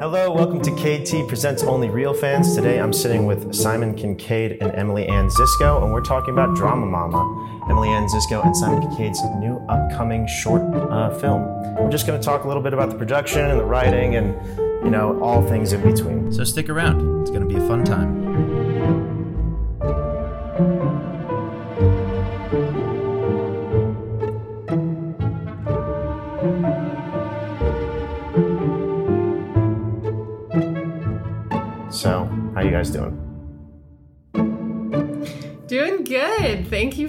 [0.00, 2.54] Hello, welcome to KT Presents Only Real Fans.
[2.54, 6.86] Today I'm sitting with Simon Kincaid and Emily Ann Zisco, and we're talking about Drama
[6.86, 11.42] Mama, Emily Ann Zisco and Simon Kincaid's new upcoming short uh, film.
[11.74, 14.34] We're just going to talk a little bit about the production and the writing and,
[14.82, 16.32] you know, all things in between.
[16.32, 17.20] So stick around.
[17.20, 18.59] It's going to be a fun time.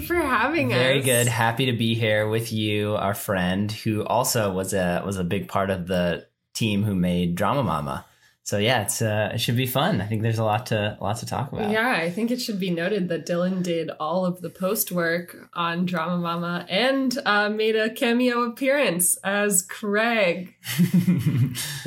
[0.02, 1.04] For having Very us.
[1.04, 1.26] Very good.
[1.28, 5.48] Happy to be here with you, our friend, who also was a was a big
[5.48, 8.04] part of the team who made Drama Mama.
[8.44, 10.00] So yeah, it's uh, it should be fun.
[10.00, 11.70] I think there's a lot to a lot to talk about.
[11.70, 15.48] Yeah, I think it should be noted that Dylan did all of the post work
[15.54, 20.54] on Drama Mama and uh, made a cameo appearance as Craig.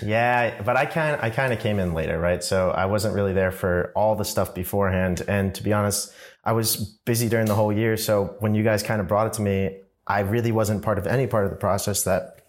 [0.05, 2.43] Yeah, but I kind I kind of came in later, right?
[2.43, 5.23] So I wasn't really there for all the stuff beforehand.
[5.27, 7.97] And to be honest, I was busy during the whole year.
[7.97, 11.07] So when you guys kind of brought it to me, I really wasn't part of
[11.07, 12.41] any part of the process that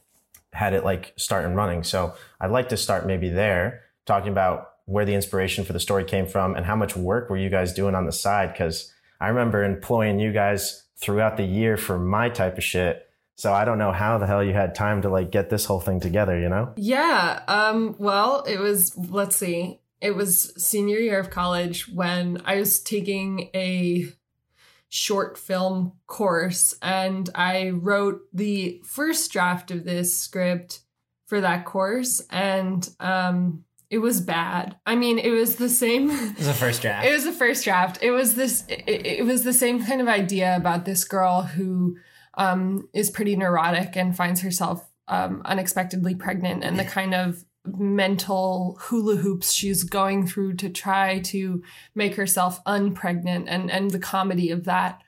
[0.52, 1.82] had it like start and running.
[1.82, 6.04] So I'd like to start maybe there, talking about where the inspiration for the story
[6.04, 8.52] came from and how much work were you guys doing on the side?
[8.52, 13.02] Because I remember employing you guys throughout the year for my type of shit.
[13.34, 15.80] So I don't know how the hell you had time to like get this whole
[15.80, 16.72] thing together, you know?
[16.76, 17.42] Yeah.
[17.48, 17.94] Um.
[17.98, 18.96] Well, it was.
[18.96, 19.80] Let's see.
[20.00, 24.06] It was senior year of college when I was taking a
[24.88, 30.80] short film course, and I wrote the first draft of this script
[31.26, 34.76] for that course, and um, it was bad.
[34.84, 36.10] I mean, it was the same.
[36.10, 37.06] It was the first draft.
[37.06, 37.98] It was the first draft.
[38.02, 38.64] It was this.
[38.68, 41.96] It, it was the same kind of idea about this girl who
[42.34, 48.78] um, is pretty neurotic and finds herself um, unexpectedly pregnant, and the kind of mental
[48.82, 51.62] hula hoops she's going through to try to
[51.94, 55.00] make herself unpregnant, and and the comedy of that.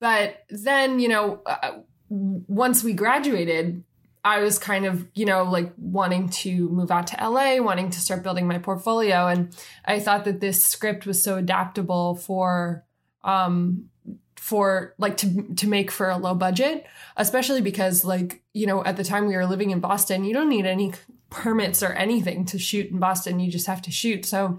[0.00, 3.84] But then, you know, uh, once we graduated,
[4.24, 8.00] I was kind of, you know, like wanting to move out to LA, wanting to
[8.00, 9.26] start building my portfolio.
[9.26, 12.84] And I thought that this script was so adaptable for,
[13.24, 13.88] um,
[14.36, 16.84] for like to to make for a low budget,
[17.16, 20.48] especially because like, you know, at the time we were living in Boston, you don't
[20.48, 20.92] need any
[21.30, 23.40] permits or anything to shoot in Boston.
[23.40, 24.24] You just have to shoot.
[24.24, 24.58] So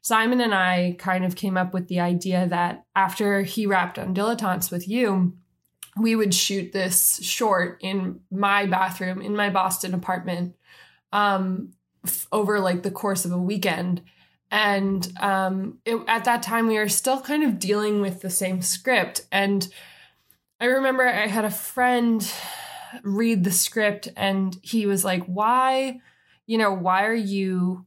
[0.00, 4.14] Simon and I kind of came up with the idea that after he wrapped on
[4.14, 5.34] Dilettantes with you,
[6.00, 10.56] we would shoot this short in my bathroom in my Boston apartment
[11.12, 11.72] um,
[12.04, 14.02] f- over like the course of a weekend.
[14.50, 18.62] And um, it, at that time, we were still kind of dealing with the same
[18.62, 19.26] script.
[19.30, 19.68] And
[20.60, 22.32] I remember I had a friend
[23.02, 26.00] read the script and he was like, Why,
[26.46, 27.86] you know, why are you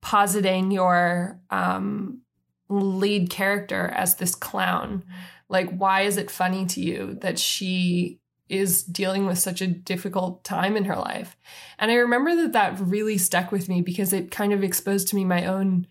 [0.00, 2.22] positing your um,
[2.68, 5.04] lead character as this clown?
[5.50, 10.44] Like, why is it funny to you that she is dealing with such a difficult
[10.44, 11.36] time in her life?
[11.78, 15.16] And I remember that that really stuck with me because it kind of exposed to
[15.16, 15.88] me my own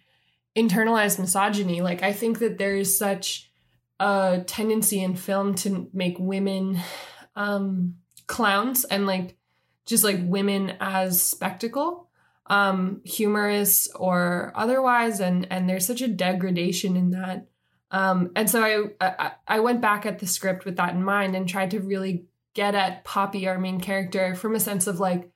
[0.58, 1.82] internalized misogyny.
[1.82, 3.52] Like, I think that there is such
[4.00, 6.80] a tendency in film to make women
[7.36, 7.96] um,
[8.28, 9.36] clowns and like
[9.86, 12.08] just like women as spectacle
[12.46, 17.48] um humorous or otherwise and and there's such a degradation in that
[17.92, 21.36] um, and so I, I I went back at the script with that in mind
[21.36, 25.32] and tried to really get at Poppy, our main character, from a sense of like,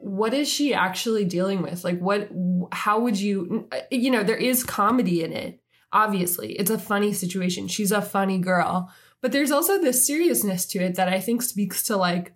[0.00, 1.84] what is she actually dealing with?
[1.84, 2.30] Like, what?
[2.72, 3.68] How would you?
[3.90, 5.60] You know, there is comedy in it.
[5.92, 7.68] Obviously, it's a funny situation.
[7.68, 8.90] She's a funny girl,
[9.20, 12.32] but there's also this seriousness to it that I think speaks to like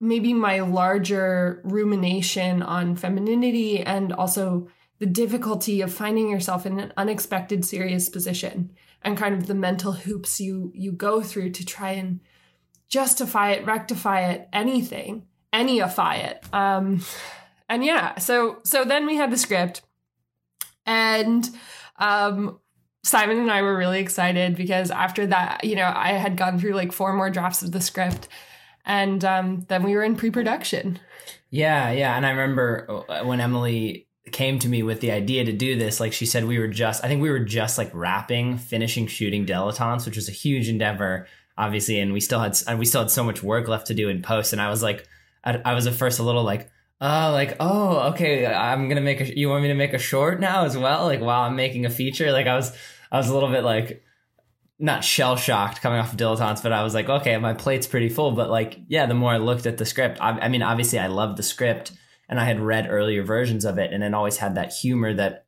[0.00, 4.68] maybe my larger rumination on femininity and also
[4.98, 8.70] the difficulty of finding yourself in an unexpected serious position
[9.02, 12.20] and kind of the mental hoops you you go through to try and
[12.88, 17.00] justify it rectify it anything anyify it um
[17.68, 19.82] and yeah so so then we had the script
[20.84, 21.48] and
[21.98, 22.58] um
[23.04, 26.72] Simon and I were really excited because after that, you know, I had gone through
[26.72, 28.26] like four more drafts of the script
[28.84, 30.98] and um, then we were in pre-production.
[31.50, 35.52] Yeah, yeah, and I remember uh, when Emily came to me with the idea to
[35.52, 38.58] do this, like she said, we were just, I think we were just like wrapping,
[38.58, 41.26] finishing shooting Dilettantes, which was a huge endeavor,
[41.56, 44.22] obviously, and we still had we still had so much work left to do in
[44.22, 44.52] post.
[44.52, 45.06] And I was like,
[45.44, 46.70] I, I was at first a little like,
[47.00, 50.40] oh, like, oh, okay, I'm gonna make a, you want me to make a short
[50.40, 52.32] now as well, like while I'm making a feature.
[52.32, 52.76] Like I was,
[53.12, 54.02] I was a little bit like,
[54.78, 58.10] not shell shocked coming off of dilettantes, but I was like, okay, my plate's pretty
[58.10, 58.32] full.
[58.32, 61.06] But like, yeah, the more I looked at the script, I, I mean, obviously, I
[61.06, 61.92] loved the script,
[62.28, 65.46] and I had read earlier versions of it and it always had that humor that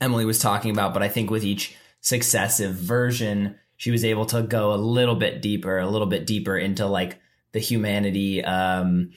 [0.00, 0.92] Emily was talking about.
[0.92, 5.42] But I think with each successive version, she was able to go a little bit
[5.42, 7.20] deeper, a little bit deeper into like
[7.52, 9.10] the humanity um,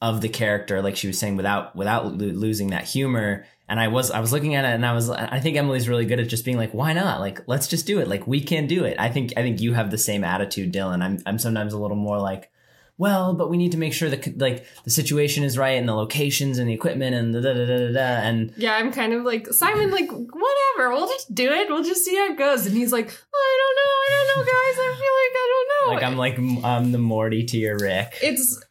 [0.00, 3.44] of the character, like she was saying, without without lo- losing that humor.
[3.68, 6.06] And I was I was looking at it, and I was I think Emily's really
[6.06, 7.20] good at just being like, why not?
[7.20, 8.06] Like, let's just do it.
[8.08, 8.96] Like, we can do it.
[8.98, 11.02] I think I think you have the same attitude, Dylan.
[11.02, 12.50] I'm I'm sometimes a little more like,
[12.98, 15.94] well, but we need to make sure that like the situation is right and the
[15.94, 18.26] locations and the equipment and da da da da da.
[18.26, 21.68] And Yeah, I'm kind of like Simon, like whatever, we'll just do it.
[21.68, 22.66] We'll just see how it goes.
[22.66, 24.78] And he's like, oh, I don't know, I don't know, guys.
[24.78, 25.94] I feel like I don't know.
[25.94, 28.14] like I'm like I'm the Morty to your Rick.
[28.22, 28.64] it's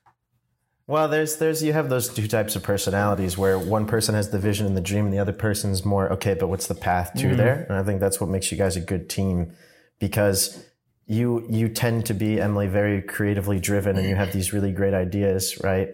[0.87, 4.39] Well, there's there's you have those two types of personalities where one person has the
[4.39, 6.33] vision and the dream, and the other person's more okay.
[6.33, 7.37] But what's the path to mm-hmm.
[7.37, 7.65] there?
[7.69, 9.51] And I think that's what makes you guys a good team,
[9.99, 10.65] because
[11.07, 14.93] you you tend to be Emily very creatively driven, and you have these really great
[14.93, 15.89] ideas, right?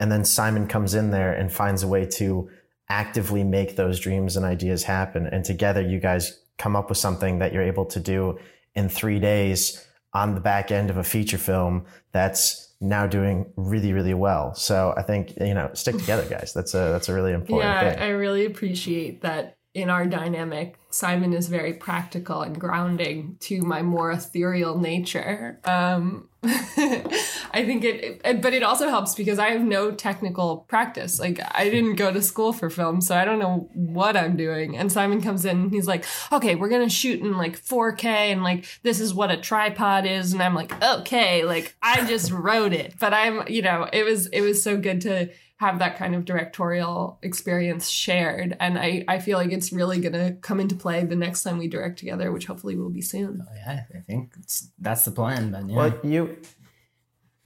[0.00, 2.50] And then Simon comes in there and finds a way to
[2.88, 7.38] actively make those dreams and ideas happen, and together you guys come up with something
[7.38, 8.38] that you're able to do
[8.74, 13.92] in three days on the back end of a feature film that's now doing really
[13.92, 14.54] really well.
[14.54, 16.52] So i think you know stick together guys.
[16.52, 18.02] That's a that's a really important yeah, thing.
[18.02, 23.82] I really appreciate that in our dynamic, Simon is very practical and grounding to my
[23.82, 25.60] more ethereal nature.
[25.64, 31.20] Um, I think it, it, but it also helps because I have no technical practice.
[31.20, 34.78] Like I didn't go to school for film, so I don't know what I'm doing.
[34.78, 38.04] And Simon comes in and he's like, okay, we're going to shoot in like 4K
[38.04, 40.32] and like, this is what a tripod is.
[40.32, 44.28] And I'm like, okay, like I just wrote it, but I'm, you know, it was,
[44.28, 48.56] it was so good to, have that kind of directorial experience shared.
[48.60, 51.56] And I, I feel like it's really going to come into play the next time
[51.56, 53.42] we direct together, which hopefully will be soon.
[53.42, 55.52] Oh, yeah, I think it's, that's the plan.
[55.52, 55.76] But yeah.
[55.76, 56.36] well you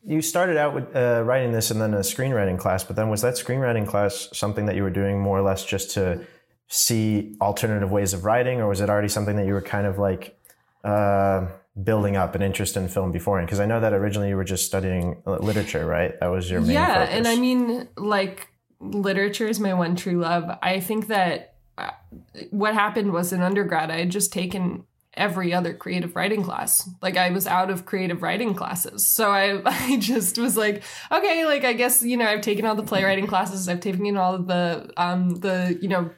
[0.02, 3.20] you started out with uh, writing this and then a screenwriting class but then was
[3.20, 6.26] that screenwriting class something that you were doing more or less just to
[6.68, 9.98] see alternative ways of writing or was it already something that you were kind of
[9.98, 10.38] like
[10.84, 11.46] uh,
[11.82, 14.66] building up an interest in film beforehand because i know that originally you were just
[14.66, 17.04] studying uh, literature right that was your main yeah.
[17.04, 17.14] focus.
[17.14, 18.48] And I mean, like,
[18.80, 20.58] literature is my one true love.
[20.62, 21.90] I think that uh,
[22.50, 24.84] what happened was in undergrad, I had just taken
[25.14, 26.88] every other creative writing class.
[27.02, 29.06] Like I was out of creative writing classes.
[29.06, 32.74] So I I just was like, okay, like I guess, you know, I've taken all
[32.74, 36.10] the playwriting classes, I've taken all of the um the, you know,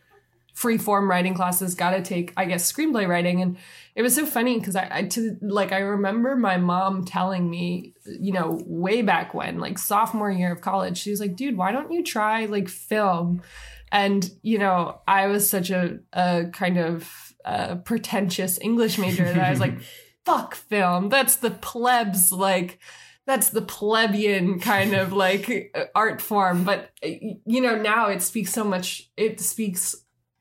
[0.55, 3.57] free form writing classes, got to take I guess screenplay writing and
[3.95, 7.95] it was so funny because I, I to like I remember my mom telling me,
[8.07, 11.73] you know, way back when, like sophomore year of college, she was like, dude, why
[11.73, 13.43] don't you try like film?
[13.91, 19.39] And, you know, I was such a, a kind of uh, pretentious English major that
[19.39, 19.79] I was like,
[20.25, 21.11] fuck film.
[21.11, 22.79] That's the plebs, like,
[23.27, 26.65] that's the plebeian kind of like art form.
[26.65, 29.95] But, you know, now it speaks so much, it speaks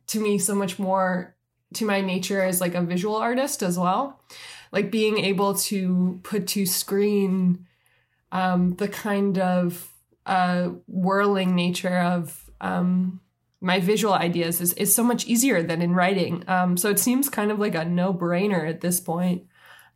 [0.07, 1.35] to me so much more
[1.73, 4.21] to my nature as like a visual artist as well.
[4.71, 7.67] Like being able to put to screen
[8.31, 9.91] um, the kind of
[10.25, 13.19] uh, whirling nature of um,
[13.59, 16.43] my visual ideas is, is so much easier than in writing.
[16.47, 19.43] Um, so it seems kind of like a no brainer at this point.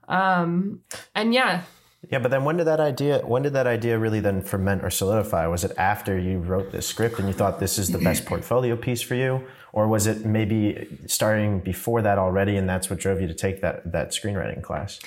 [0.07, 0.81] Um,
[1.15, 1.63] and yeah,
[2.11, 4.91] Yeah, but then when did that idea when did that idea really then ferment or
[4.91, 5.47] solidify?
[5.47, 8.75] Was it after you wrote this script and you thought this is the best portfolio
[8.75, 9.41] piece for you?
[9.75, 13.59] Or was it maybe starting before that already and that's what drove you to take
[13.59, 15.01] that that screenwriting class?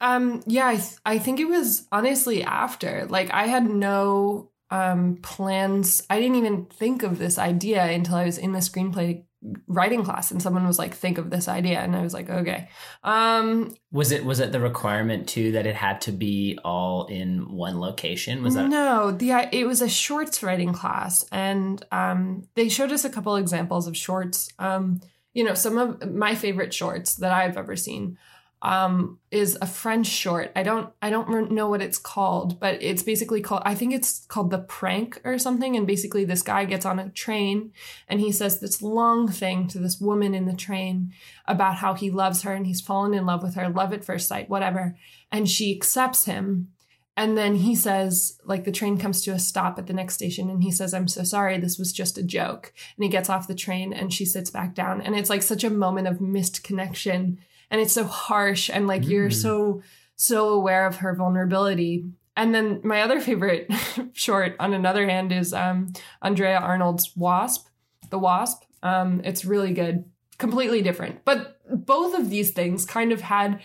[0.00, 3.06] Um, yeah, I, th- I think it was honestly after.
[3.10, 6.02] Like, I had no um, plans.
[6.08, 9.24] I didn't even think of this idea until I was in the screenplay
[9.66, 12.68] writing class, and someone was like, "Think of this idea," and I was like, "Okay."
[13.02, 17.52] Um, was it was it the requirement too that it had to be all in
[17.52, 18.42] one location?
[18.42, 23.04] Was that no, the it was a shorts writing class, and um, they showed us
[23.04, 24.50] a couple examples of shorts.
[24.58, 25.00] Um,
[25.32, 28.18] you know, some of my favorite shorts that I've ever seen
[28.62, 30.52] um, is a French short.
[30.54, 34.26] I don't I don't know what it's called, but it's basically called I think it's
[34.26, 35.76] called The Prank or something.
[35.76, 37.72] And basically, this guy gets on a train
[38.06, 41.12] and he says this long thing to this woman in the train
[41.46, 44.28] about how he loves her and he's fallen in love with her, love at first
[44.28, 44.96] sight, whatever.
[45.32, 46.68] And she accepts him.
[47.16, 50.48] And then he says, like, the train comes to a stop at the next station,
[50.48, 52.72] and he says, I'm so sorry, this was just a joke.
[52.96, 55.02] And he gets off the train and she sits back down.
[55.02, 57.40] And it's like such a moment of missed connection
[57.70, 59.10] and it's so harsh and like mm.
[59.10, 59.82] you're so
[60.16, 62.04] so aware of her vulnerability.
[62.36, 63.70] And then my other favorite
[64.12, 67.68] short on another hand is um andrea arnold's wasp
[68.10, 68.64] the wasp.
[68.82, 70.04] Um it's really good.
[70.38, 71.24] Completely different.
[71.24, 73.60] But both of these things kind of had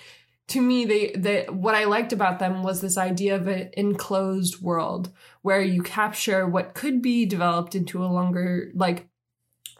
[0.47, 4.61] to me they they what i liked about them was this idea of an enclosed
[4.61, 9.07] world where you capture what could be developed into a longer like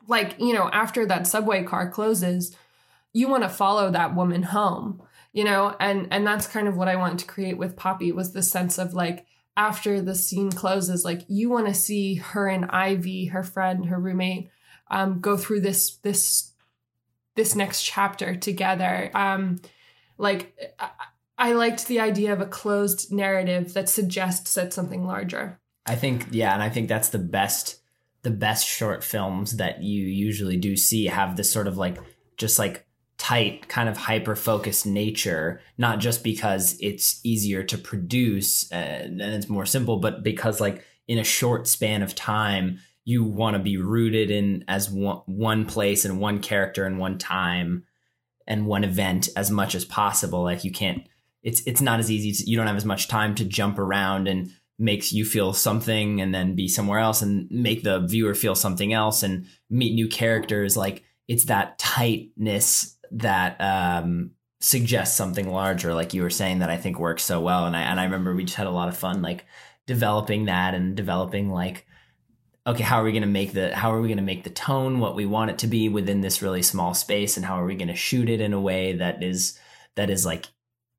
[0.08, 2.56] like you know after that subway car closes
[3.16, 5.02] you want to follow that woman home
[5.36, 5.76] you know?
[5.82, 8.80] And and that's kind of what i wanted to create with poppy was the sense
[8.80, 13.44] of like after the scene closes like you want to see her and ivy her
[13.44, 14.50] friend her roommate
[14.90, 16.54] um, go through this this
[17.36, 19.12] this next chapter together.
[19.14, 19.60] Um
[20.18, 20.90] like I,
[21.38, 25.60] I liked the idea of a closed narrative that suggests that something larger.
[25.86, 27.82] I think yeah, and I think that's the best
[28.22, 31.98] the best short films that you usually do see have this sort of like
[32.38, 32.85] just like
[33.18, 39.22] tight kind of hyper focused nature not just because it's easier to produce uh, and
[39.22, 43.62] it's more simple but because like in a short span of time you want to
[43.62, 47.86] be rooted in as one, one place and one character and one time
[48.48, 50.44] and one event as much as possible.
[50.44, 51.08] Like you can't
[51.44, 54.28] it's it's not as easy to, you don't have as much time to jump around
[54.28, 58.56] and makes you feel something and then be somewhere else and make the viewer feel
[58.56, 60.76] something else and meet new characters.
[60.76, 66.78] Like it's that tightness that um suggests something larger like you were saying that I
[66.78, 67.66] think works so well.
[67.66, 69.46] And I and I remember we just had a lot of fun like
[69.86, 71.86] developing that and developing like
[72.68, 74.50] okay how are we going to make the how are we going to make the
[74.50, 77.38] tone what we want it to be within this really small space?
[77.38, 79.60] And how are we going to shoot it in a way that is
[79.96, 80.48] that is like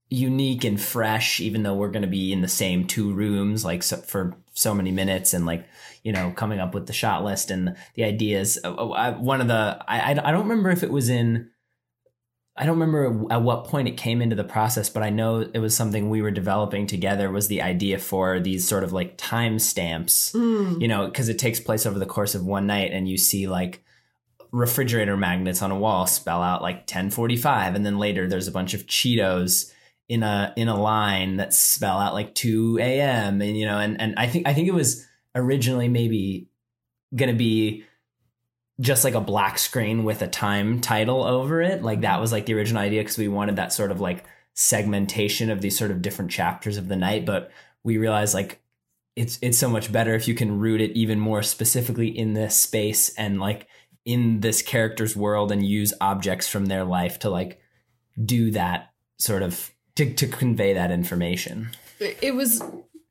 [0.09, 3.83] unique and fresh even though we're going to be in the same two rooms like
[3.83, 5.67] so, for so many minutes and like
[6.05, 8.59] you know coming up with the shot list and the ideas.
[8.63, 11.51] Uh, uh, one of the I, I don't remember if it was in
[12.59, 15.59] I don't remember at what point it came into the process, but I know it
[15.59, 19.59] was something we were developing together was the idea for these sort of like time
[19.59, 20.81] stamps, Mm.
[20.81, 23.47] you know, because it takes place over the course of one night and you see
[23.47, 23.83] like
[24.53, 28.75] refrigerator magnets on a wall spell out like 1045 and then later there's a bunch
[28.75, 29.73] of Cheetos
[30.09, 33.43] in a in a line that spell out like 2 a.m.
[33.43, 36.49] and you know and and I think I think it was originally maybe
[37.15, 37.85] going to be
[38.81, 41.83] just like a black screen with a time title over it.
[41.83, 42.21] Like that mm-hmm.
[42.21, 45.79] was like the original idea because we wanted that sort of like segmentation of these
[45.79, 47.25] sort of different chapters of the night.
[47.25, 47.51] But
[47.83, 48.61] we realized like
[49.15, 52.59] it's it's so much better if you can root it even more specifically in this
[52.59, 53.67] space and like
[54.05, 57.61] in this character's world and use objects from their life to like
[58.23, 61.71] do that sort of to, to convey that information.
[61.99, 62.63] It it was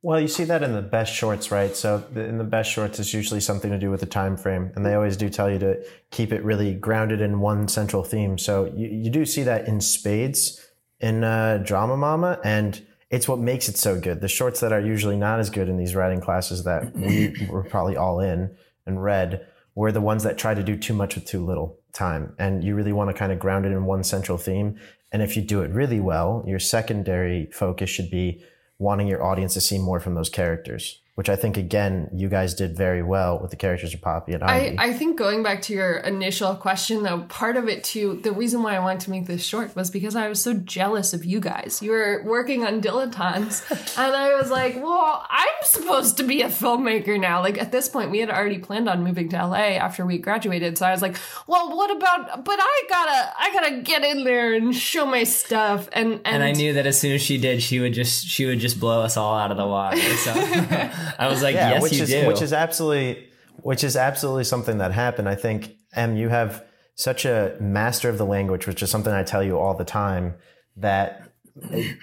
[0.05, 1.75] Well, you see that in the best shorts, right?
[1.75, 4.85] So in the best shorts, it's usually something to do with the time frame, and
[4.85, 8.38] they always do tell you to keep it really grounded in one central theme.
[8.38, 10.63] So you, you do see that in spades
[11.00, 14.21] in uh, Drama Mama, and it's what makes it so good.
[14.21, 17.63] The shorts that are usually not as good in these writing classes that we were
[17.63, 21.25] probably all in and read were the ones that try to do too much with
[21.25, 24.38] too little time, and you really want to kind of ground it in one central
[24.38, 24.79] theme.
[25.12, 28.43] And if you do it really well, your secondary focus should be
[28.77, 32.53] wanting your audience to see more from those characters, which I think again you guys
[32.53, 35.74] did very well with the characters of Poppy and I, I think going back to
[35.74, 39.25] your initial question though, part of it too, the reason why I wanted to make
[39.25, 41.81] this short was because I was so jealous of you guys.
[41.81, 46.50] You were working on dilettantes and I was like, well, I'm supposed to be a
[46.50, 47.41] filmmaker now.
[47.41, 50.77] Like at this point we had already planned on moving to LA after we graduated.
[50.77, 51.15] So I was like,
[51.48, 55.88] well, what about but I gotta I gotta get in there and show my stuff
[55.93, 58.45] and and, And I knew that as soon as she did, she would just she
[58.45, 59.98] would just blow us all out of the water.
[59.98, 60.34] So
[61.19, 62.27] I was like, yeah, yes, which you is do.
[62.27, 63.29] which is absolutely
[63.62, 65.29] which is absolutely something that happened.
[65.29, 66.63] I think Em, you have
[66.95, 70.35] such a master of the language, which is something I tell you all the time.
[70.77, 71.31] That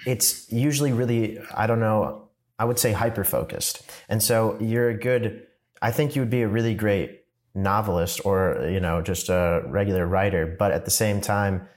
[0.05, 2.29] it's usually really I don't know.
[2.59, 5.45] I would say hyper focused, and so you're a good.
[5.81, 7.21] I think you would be a really great
[7.53, 10.55] novelist, or you know, just a regular writer.
[10.57, 11.67] But at the same time,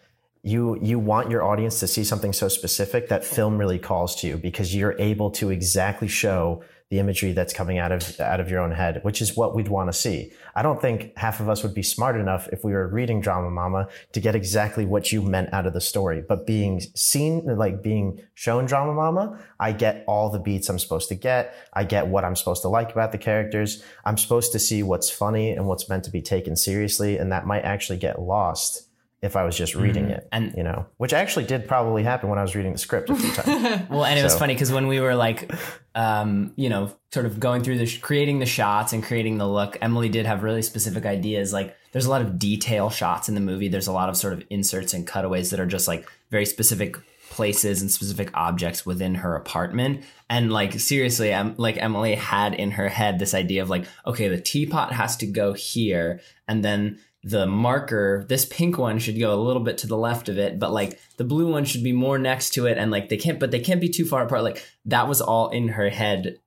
[0.43, 4.29] you you want your audience to see something so specific that film really calls to
[4.29, 8.49] you because you're able to exactly show the imagery that's coming out of out of
[8.49, 10.33] your own head, which is what we'd want to see.
[10.55, 13.51] I don't think half of us would be smart enough if we were reading Drama
[13.51, 16.23] Mama to get exactly what you meant out of the story.
[16.27, 21.09] But being seen, like being shown Drama Mama, I get all the beats I'm supposed
[21.09, 21.55] to get.
[21.73, 23.83] I get what I'm supposed to like about the characters.
[24.05, 27.47] I'm supposed to see what's funny and what's meant to be taken seriously, and that
[27.47, 28.86] might actually get lost
[29.23, 30.29] if I was just reading it.
[30.31, 33.17] And- you know, which actually did probably happen when I was reading the script a
[33.17, 33.83] few times.
[33.91, 35.51] Well, and it was funny because when we were like,
[35.95, 39.49] um, you know, sort of going through the sh- creating the shots and creating the
[39.49, 41.53] look, Emily did have really specific ideas.
[41.53, 43.69] Like, there's a lot of detail shots in the movie.
[43.69, 46.97] There's a lot of sort of inserts and cutaways that are just like very specific
[47.31, 50.05] places and specific objects within her apartment.
[50.29, 54.29] And like seriously, um, like Emily had in her head this idea of like, okay,
[54.29, 59.35] the teapot has to go here, and then the marker, this pink one should go
[59.35, 61.91] a little bit to the left of it, but like the blue one should be
[61.91, 64.45] more next to it, and like they can't, but they can't be too far apart.
[64.45, 66.39] Like that was all in her head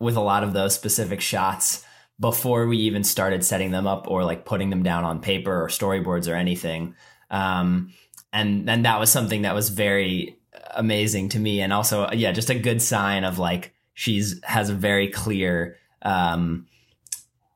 [0.00, 1.84] with a lot of those specific shots
[2.18, 5.68] before we even started setting them up or like putting them down on paper or
[5.68, 6.96] storyboards or anything.
[7.30, 7.92] Um,
[8.32, 10.36] and then that was something that was very
[10.74, 14.74] amazing to me, and also yeah, just a good sign of like she's has a
[14.74, 16.66] very clear um,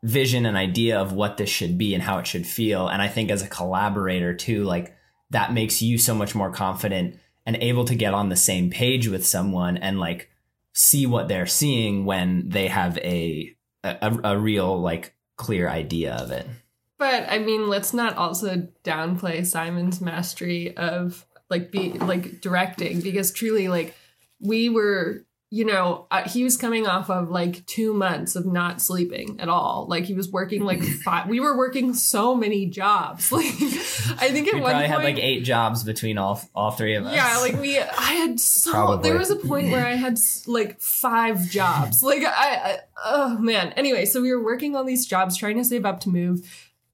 [0.02, 2.88] vision and idea of what this should be and how it should feel.
[2.88, 4.96] And I think as a collaborator too, like
[5.30, 9.08] that makes you so much more confident and able to get on the same page
[9.08, 10.28] with someone and like
[10.74, 13.54] see what they're seeing when they have a
[13.84, 16.46] a, a real like clear idea of it.
[16.98, 23.32] But I mean, let's not also downplay Simon's mastery of like be like directing because
[23.32, 23.94] truly like
[24.40, 28.80] we were you know, uh, he was coming off of like two months of not
[28.80, 29.84] sleeping at all.
[29.86, 31.28] Like he was working like five.
[31.28, 33.30] We were working so many jobs.
[33.42, 36.70] Like I think at We one probably point, had like eight jobs between all all
[36.70, 37.14] three of us.
[37.14, 37.78] yeah, like we.
[37.78, 38.70] I had so.
[38.70, 39.10] Probably.
[39.10, 42.02] There was a point where I had like five jobs.
[42.02, 42.78] Like I, I.
[43.04, 43.72] Oh man.
[43.72, 46.48] Anyway, so we were working on these jobs, trying to save up to move.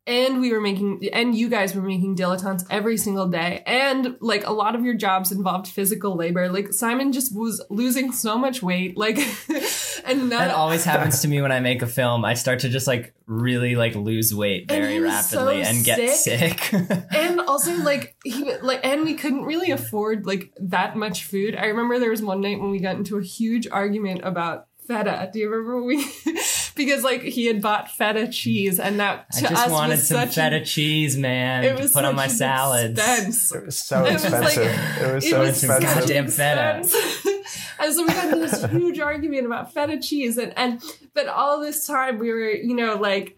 [0.08, 3.62] And we were making, and you guys were making dilettantes every single day.
[3.66, 6.48] And like a lot of your jobs involved physical labor.
[6.48, 8.96] Like Simon just was losing so much weight.
[8.96, 9.18] Like,
[10.04, 12.24] and That always happens to me when I make a film.
[12.24, 16.16] I start to just like really like lose weight very was so rapidly and get
[16.16, 16.72] sick.
[17.14, 21.66] and also like he like and we couldn't really afford like that much food i
[21.66, 25.38] remember there was one night when we got into a huge argument about feta do
[25.38, 26.04] you remember we
[26.74, 30.16] because like he had bought feta cheese and that I just us wanted was some
[30.26, 32.98] such feta a, cheese, man, it to was put on my an salads.
[32.98, 33.54] expense.
[33.54, 35.02] It was so It was like- expensive.
[35.02, 36.00] it was It so was such expensive.
[36.00, 37.42] goddamn feta.
[37.80, 40.82] and so we got into this huge argument about feta cheese and and
[41.14, 43.36] but all this time we were you know like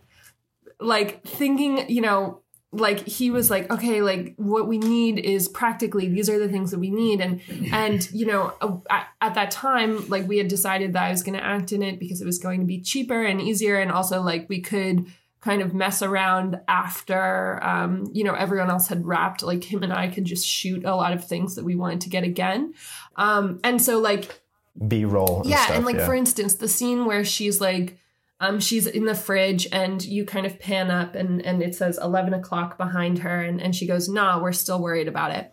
[0.81, 2.41] like thinking you know
[2.73, 6.71] like he was like okay like what we need is practically these are the things
[6.71, 7.41] that we need and
[7.73, 11.37] and you know at, at that time like we had decided that i was going
[11.37, 14.23] to act in it because it was going to be cheaper and easier and also
[14.23, 15.05] like we could
[15.41, 19.93] kind of mess around after um, you know everyone else had wrapped like him and
[19.93, 22.73] i could just shoot a lot of things that we wanted to get again
[23.17, 24.41] um, and so like
[24.87, 25.43] B roll.
[25.45, 26.07] yeah stuff, and like yeah.
[26.07, 27.99] for instance the scene where she's like
[28.41, 31.99] um she's in the fridge and you kind of pan up and and it says
[32.03, 35.53] 11 o'clock behind her and and she goes nah we're still worried about it.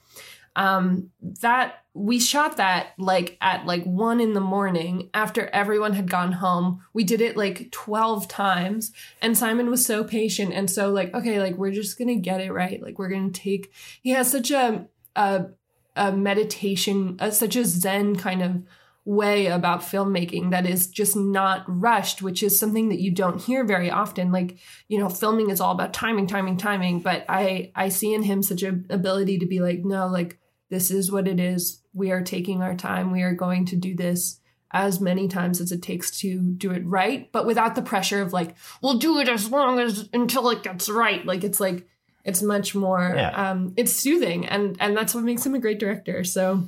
[0.56, 6.10] Um that we shot that like at like one in the morning after everyone had
[6.10, 6.82] gone home.
[6.94, 11.40] We did it like 12 times and simon was so patient and so like okay
[11.40, 12.82] like we're just gonna get it right.
[12.82, 13.72] Like we're gonna take
[14.02, 15.48] he has such a a,
[15.96, 18.64] a meditation a, such a zen kind of
[19.08, 23.64] way about filmmaking that is just not rushed, which is something that you don't hear
[23.64, 24.34] very often.
[24.34, 24.58] Like,
[24.90, 27.00] you know, filming is all about timing, timing, timing.
[27.00, 30.38] But I I see in him such an ability to be like, no, like
[30.70, 31.82] this is what it is.
[31.94, 33.12] We are taking our time.
[33.12, 34.42] We are going to do this
[34.72, 38.34] as many times as it takes to do it right, but without the pressure of
[38.34, 41.26] like, we'll do it as long as until it gets right.
[41.26, 41.88] Like it's like
[42.26, 43.52] it's much more Yeah.
[43.52, 46.26] um it's soothing and and that's what makes him a great director.
[46.26, 46.68] So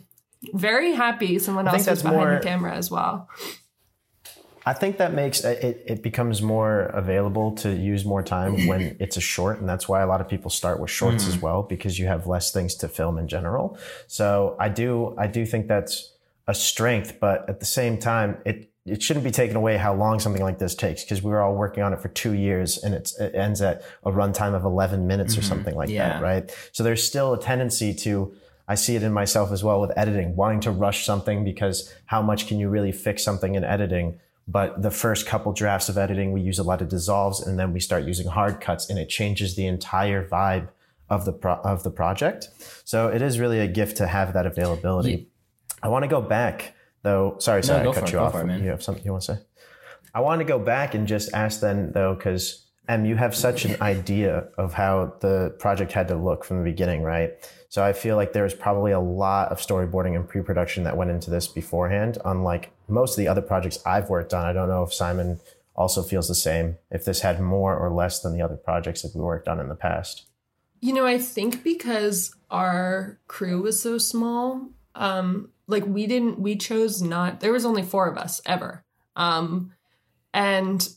[0.53, 3.29] very happy someone else was behind more- the camera as well.
[4.65, 9.17] I think that makes it, it becomes more available to use more time when it's
[9.17, 9.59] a short.
[9.59, 11.41] And that's why a lot of people start with shorts as mm.
[11.41, 13.79] well, because you have less things to film in general.
[14.05, 16.13] So I do, I do think that's
[16.45, 20.19] a strength, but at the same time, it, it shouldn't be taken away how long
[20.19, 22.93] something like this takes because we were all working on it for two years and
[22.93, 25.49] it's, it ends at a runtime of 11 minutes or mm-hmm.
[25.49, 26.09] something like Yeah.
[26.09, 26.69] that, right?
[26.73, 28.35] So there's still a tendency to,
[28.69, 32.21] I see it in myself as well with editing, wanting to rush something because how
[32.21, 34.19] much can you really fix something in editing?
[34.47, 37.73] But the first couple drafts of editing, we use a lot of dissolves and then
[37.73, 40.69] we start using hard cuts and it changes the entire vibe
[41.09, 42.49] of the pro- of the project.
[42.85, 45.29] So it is really a gift to have that availability.
[45.81, 47.37] I want to go back though.
[47.39, 48.35] Sorry, sorry, go I cut it, you off.
[48.35, 48.61] it.
[48.61, 49.41] You have something you want to say?
[50.13, 53.65] I want to go back and just ask then though, because Em, you have such
[53.65, 57.33] an idea of how the project had to look from the beginning, right?
[57.69, 61.11] So I feel like there was probably a lot of storyboarding and pre-production that went
[61.11, 64.43] into this beforehand, unlike most of the other projects I've worked on.
[64.43, 65.39] I don't know if Simon
[65.75, 69.13] also feels the same, if this had more or less than the other projects that
[69.13, 70.25] we worked on in the past.
[70.81, 76.55] You know, I think because our crew was so small, um, like we didn't, we
[76.55, 77.39] chose not.
[77.39, 78.83] There was only four of us ever,
[79.15, 79.73] um,
[80.33, 80.89] and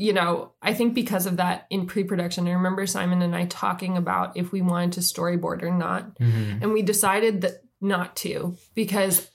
[0.00, 3.98] you know, I think because of that in pre-production, I remember Simon and I talking
[3.98, 6.62] about if we wanted to storyboard or not, Mm-hmm.
[6.62, 9.28] and we decided that not to because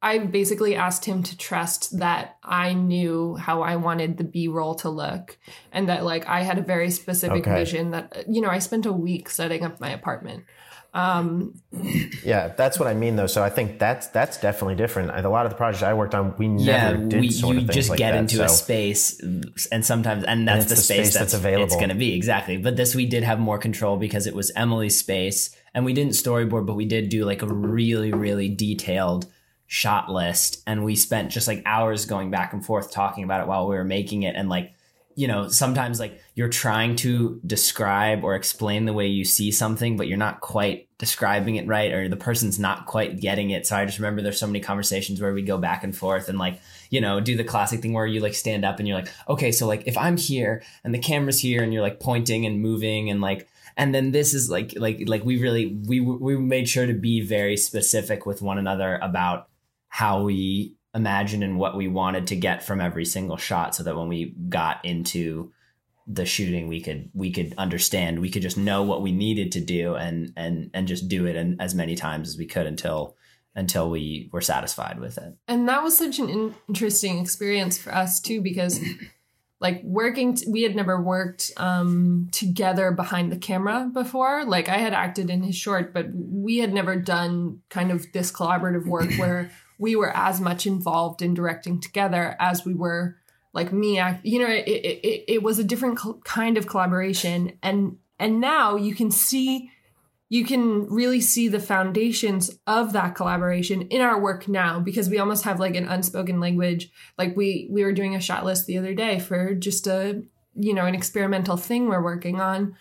[0.00, 4.74] I basically asked him to trust that I knew how I wanted the B roll
[4.76, 5.36] to look
[5.72, 7.54] and that like I had a very specific Okay.
[7.60, 10.44] vision that you know I spent a week setting up my apartment.
[10.92, 11.54] Um
[12.24, 13.28] Yeah, that's what I mean though.
[13.28, 15.10] So I think that's that's definitely different.
[15.12, 17.60] A lot of the projects I worked on, we yeah, never did we, sort you
[17.60, 18.18] of things just like get that.
[18.18, 21.66] into a space, and sometimes, and that's it's the, the space, space that's, that's available.
[21.66, 22.56] It's going to be exactly.
[22.56, 26.12] But this, we did have more control because it was Emily's space, and we didn't
[26.12, 29.26] storyboard, but we did do like a really, really detailed
[29.68, 33.46] shot list, and we spent just like hours going back and forth talking about it
[33.46, 34.72] while we were making it, and like.
[35.20, 39.96] You know, sometimes like you're trying to describe or explain the way you see something,
[39.98, 43.66] but you're not quite describing it right, or the person's not quite getting it.
[43.66, 46.38] So I just remember there's so many conversations where we go back and forth and
[46.38, 49.12] like, you know, do the classic thing where you like stand up and you're like,
[49.28, 52.62] okay, so like if I'm here and the camera's here and you're like pointing and
[52.62, 56.68] moving and like, and then this is like, like, like we really, we, we made
[56.68, 59.48] sure to be very specific with one another about
[59.88, 63.96] how we imagined and what we wanted to get from every single shot so that
[63.96, 65.52] when we got into
[66.12, 68.20] the shooting we could we could understand.
[68.20, 71.36] We could just know what we needed to do and and and just do it
[71.36, 73.16] and as many times as we could until
[73.54, 75.34] until we were satisfied with it.
[75.46, 78.80] And that was such an in- interesting experience for us too because
[79.60, 84.44] like working t- we had never worked um together behind the camera before.
[84.44, 88.32] Like i had acted in his short but we had never done kind of this
[88.32, 93.16] collaborative work where we were as much involved in directing together as we were
[93.52, 97.58] like me you know it it, it, was a different kind of collaboration.
[97.62, 99.70] And and now you can see
[100.28, 105.18] you can really see the foundations of that collaboration in our work now because we
[105.18, 106.90] almost have like an unspoken language.
[107.18, 110.22] Like we we were doing a shot list the other day for just a
[110.54, 112.76] you know an experimental thing we're working on.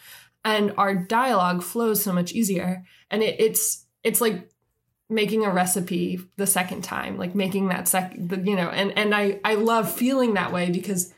[0.46, 2.84] And our dialogue flows so much easier.
[3.10, 4.50] And it, it's it's like
[5.10, 9.40] making a recipe the second time like making that second you know and and i
[9.44, 11.14] i love feeling that way because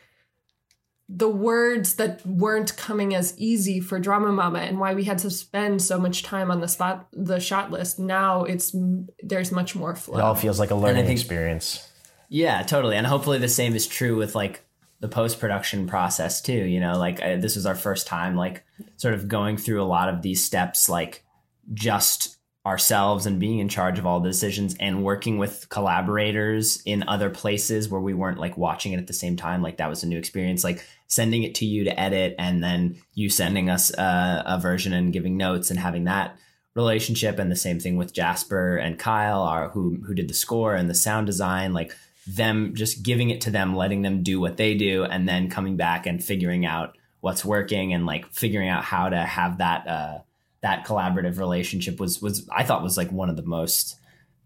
[1.13, 5.29] the words that weren't coming as easy for drama mama and why we had to
[5.29, 8.73] spend so much time on the spot the shot list now it's
[9.21, 11.85] there's much more flow It all feels like a learning think- experience.
[12.29, 14.63] yeah totally and hopefully the same is true with like
[15.01, 18.63] the post-production process too you know like I, this was our first time like
[18.95, 21.25] sort of going through a lot of these steps like
[21.73, 27.03] just ourselves and being in charge of all the decisions and working with collaborators in
[27.07, 30.03] other places where we weren't like watching it at the same time like that was
[30.03, 30.63] a new experience.
[30.63, 34.93] Like sending it to you to edit and then you sending us uh, a version
[34.93, 36.37] and giving notes and having that
[36.75, 40.75] relationship and the same thing with Jasper and Kyle our, who who did the score
[40.75, 41.93] and the sound design like
[42.27, 45.75] them just giving it to them letting them do what they do and then coming
[45.75, 50.19] back and figuring out what's working and like figuring out how to have that uh
[50.61, 53.97] that collaborative relationship was was I thought was like one of the most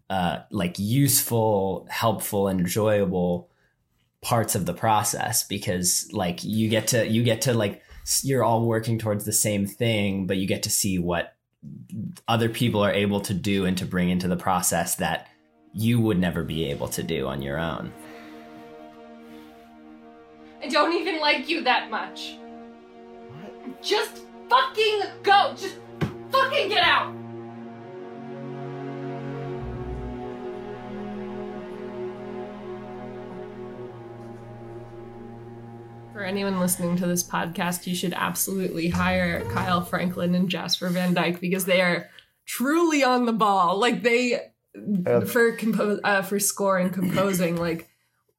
[0.08, 3.50] uh like useful helpful and enjoyable
[4.22, 7.82] parts of the process because like you get to you get to like
[8.22, 11.36] you're all working towards the same thing but you get to see what
[12.28, 15.28] other people are able to do and to bring into the process that
[15.72, 17.92] you would never be able to do on your own.
[20.62, 22.38] I don't even like you that much.
[23.82, 25.54] Just fucking go.
[25.56, 25.76] Just
[26.36, 27.12] fucking get out.
[36.12, 41.12] For anyone listening to this podcast, you should absolutely hire Kyle Franklin and Jasper Van
[41.12, 42.08] Dyke because they are
[42.46, 43.78] truly on the ball.
[43.78, 44.40] Like they
[45.26, 47.88] for compose uh, for score and composing like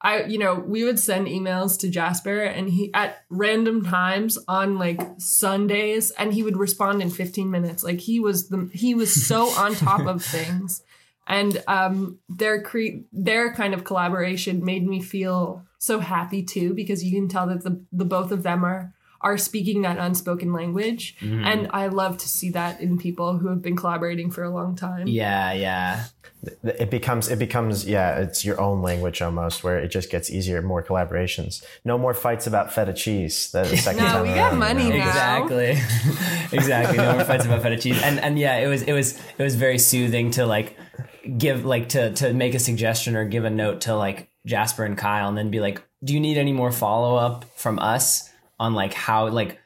[0.02, 4.78] I, you know, we would send emails to Jasper and he at random times on
[4.78, 7.84] like Sundays and he would respond in 15 minutes.
[7.84, 10.84] Like he was the he was so on top of things.
[11.26, 17.04] And um their cre- their kind of collaboration made me feel so happy too because
[17.04, 21.16] you can tell that the the both of them are are speaking that unspoken language
[21.20, 21.44] mm-hmm.
[21.44, 24.76] and I love to see that in people who have been collaborating for a long
[24.76, 25.08] time.
[25.08, 26.06] Yeah, yeah.
[26.64, 30.62] It becomes it becomes yeah, it's your own language almost, where it just gets easier,
[30.62, 31.64] more collaborations.
[31.84, 33.52] No more fights about feta cheese.
[33.52, 34.98] The second No, time we got money you know?
[34.98, 35.44] now.
[35.44, 35.70] Exactly.
[36.58, 36.98] exactly.
[36.98, 38.02] No more fights about feta cheese.
[38.04, 40.78] And and yeah, it was it was it was very soothing to like
[41.38, 44.98] give like to to make a suggestion or give a note to like Jasper and
[44.98, 48.94] Kyle and then be like, "Do you need any more follow-up from us on like
[48.94, 49.60] how like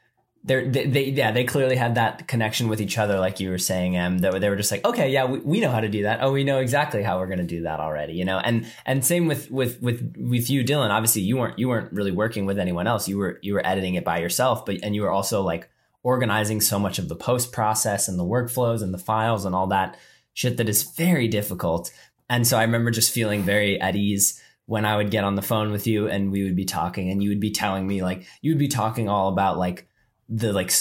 [0.44, 3.60] they're, they, they yeah they clearly had that connection with each other like you were
[3.60, 6.04] saying um that they were just like okay yeah we, we know how to do
[6.04, 6.20] that.
[6.22, 8.40] Oh we know exactly how we're going to do that already you know?
[8.40, 10.90] And and same with with with with you Dylan.
[10.90, 13.08] Obviously you weren't you weren't really working with anyone else.
[13.08, 15.70] You were you were editing it by yourself but and you were also like
[16.04, 19.68] organizing so much of the post process and the workflows and the files and all
[19.68, 19.98] that
[20.34, 21.92] shit that is very difficult.
[22.30, 25.42] And so I remember just feeling very at ease when I would get on the
[25.42, 28.26] phone with you and we would be talking and you would be telling me like
[28.42, 29.88] you would be talking all about like
[30.30, 30.72] the like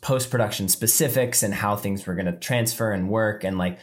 [0.00, 3.78] post production specifics and how things were going to transfer and work and like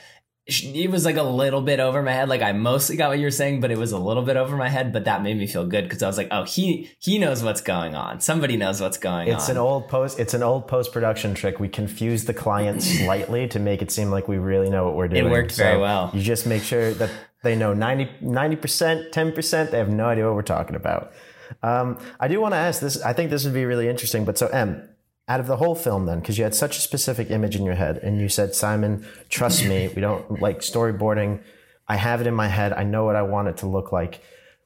[0.46, 2.28] it was like a little bit over my head.
[2.28, 4.58] Like I mostly got what you were saying, but it was a little bit over
[4.58, 4.92] my head.
[4.92, 7.62] But that made me feel good because I was like, oh, he he knows what's
[7.62, 8.20] going on.
[8.20, 9.40] Somebody knows what's going it's on.
[9.40, 10.20] It's an old post.
[10.20, 11.62] It's an old post production trick.
[11.62, 15.08] We confuse the client slightly to make it seem like we really know what we're
[15.08, 15.28] doing.
[15.28, 16.12] It worked so very well.
[16.14, 17.10] You just make sure that
[17.44, 19.72] they know 90 percent, ten percent.
[19.72, 21.14] They have no idea what we're talking about.
[21.62, 23.02] Um, I do want to ask this.
[23.02, 24.26] I think this would be really interesting.
[24.26, 24.90] But so, Em,
[25.28, 27.76] out of the whole film then because you had such a specific image in your
[27.76, 31.42] head and you said simon trust me we don't like storyboarding
[31.88, 34.22] i have it in my head i know what i want it to look like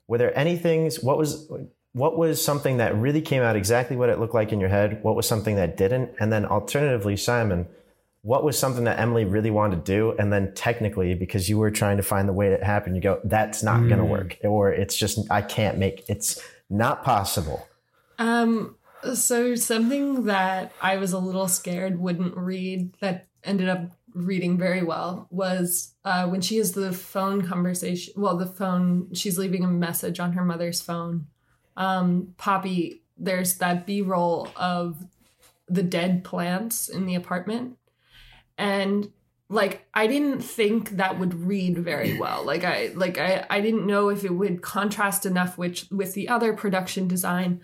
[0.08, 1.48] were there any things what was
[1.94, 5.04] what was something that really came out exactly what it looked like in your head
[5.04, 7.68] what was something that didn't and then alternatively simon
[8.22, 11.72] what was something that emily really wanted to do and then technically because you were
[11.72, 13.88] trying to find the way that happened you go that's not mm.
[13.88, 17.68] going to work or it's just i can't make it's not possible
[18.20, 18.76] um
[19.16, 24.84] so something that I was a little scared wouldn't read that ended up reading very
[24.84, 28.14] well was uh, when she has the phone conversation.
[28.18, 31.28] Well, the phone she's leaving a message on her mother's phone.
[31.76, 35.06] Um, Poppy, there's that B roll of
[35.70, 37.77] the dead plants in the apartment,
[38.58, 39.12] and
[39.50, 42.44] like I didn't think that would read very well.
[42.44, 46.30] Like I like I I didn't know if it would contrast enough with with the
[46.30, 47.62] other production design.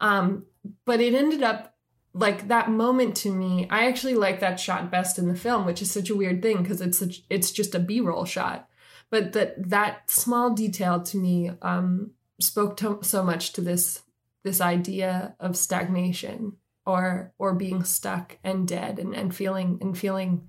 [0.00, 0.46] Um,
[0.84, 1.76] but it ended up
[2.16, 5.82] like that moment to me i actually like that shot best in the film which
[5.82, 8.68] is such a weird thing because it's such, it's just a b-roll shot
[9.10, 14.02] but that that small detail to me um, spoke to, so much to this
[14.42, 16.54] this idea of stagnation
[16.86, 20.48] or or being stuck and dead and, and feeling and feeling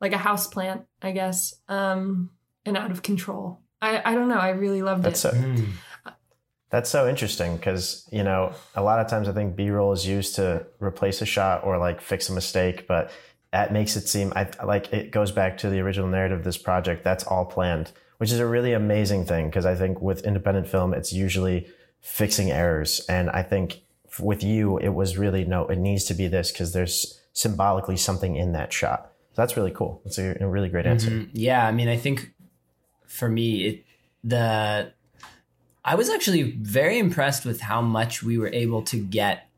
[0.00, 2.30] like a house plant i guess um,
[2.64, 5.66] and out of control i i don't know i really loved That's it so, mm.
[6.74, 10.04] That's so interesting because, you know, a lot of times I think B roll is
[10.04, 13.12] used to replace a shot or like fix a mistake, but
[13.52, 16.58] that makes it seem I, like it goes back to the original narrative of this
[16.58, 17.04] project.
[17.04, 20.94] That's all planned, which is a really amazing thing because I think with independent film,
[20.94, 21.68] it's usually
[22.00, 23.06] fixing errors.
[23.08, 23.82] And I think
[24.20, 28.36] with you, it was really no, it needs to be this because there's symbolically something
[28.36, 29.12] in that shot.
[29.32, 30.00] So that's really cool.
[30.04, 31.10] That's a, a really great answer.
[31.10, 31.30] Mm-hmm.
[31.32, 31.66] Yeah.
[31.66, 32.32] I mean, I think
[33.06, 33.84] for me, it,
[34.22, 34.92] the
[35.84, 39.48] I was actually very impressed with how much we were able to get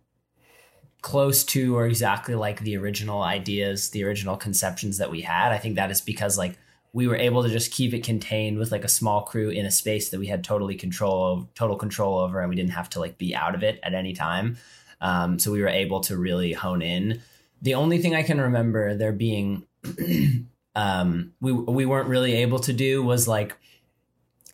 [1.02, 5.52] close to or exactly like the original ideas, the original conceptions that we had.
[5.52, 6.58] I think that is because like
[6.96, 9.70] we were able to just keep it contained with like a small crew in a
[9.70, 12.98] space that we had totally control of total control over and we didn't have to
[12.98, 14.56] like be out of it at any time.
[15.02, 17.20] Um, so we were able to really hone in.
[17.60, 19.66] The only thing I can remember there being
[20.74, 23.58] um, we we weren't really able to do was like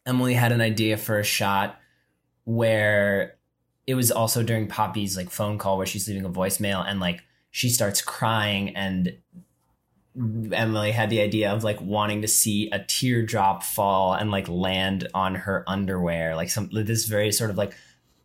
[0.04, 1.78] Emily had an idea for a shot
[2.42, 3.36] where
[3.86, 7.22] it was also during Poppy's like phone call where she's leaving a voicemail and like
[7.52, 9.16] she starts crying and
[10.14, 15.08] Emily had the idea of like wanting to see a teardrop fall and like land
[15.14, 17.72] on her underwear like some this very sort of like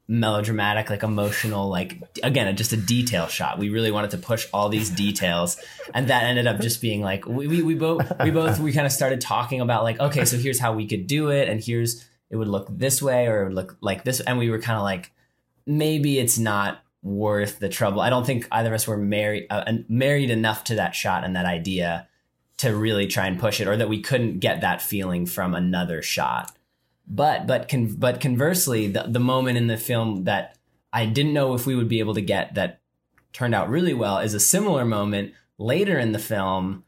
[0.09, 3.57] melodramatic like emotional like again just a detail shot.
[3.57, 5.57] We really wanted to push all these details
[5.93, 8.85] and that ended up just being like we, we, we both we both we kind
[8.85, 12.05] of started talking about like okay so here's how we could do it and here's
[12.29, 14.77] it would look this way or it would look like this and we were kind
[14.77, 15.11] of like
[15.65, 19.63] maybe it's not worth the trouble i don't think either of us were married uh,
[19.87, 22.07] married enough to that shot and that idea
[22.57, 26.01] to really try and push it or that we couldn't get that feeling from another
[26.01, 26.57] shot
[27.07, 30.57] but but con- but conversely, the, the moment in the film that
[30.91, 32.81] I didn't know if we would be able to get that
[33.31, 36.83] turned out really well is a similar moment later in the film.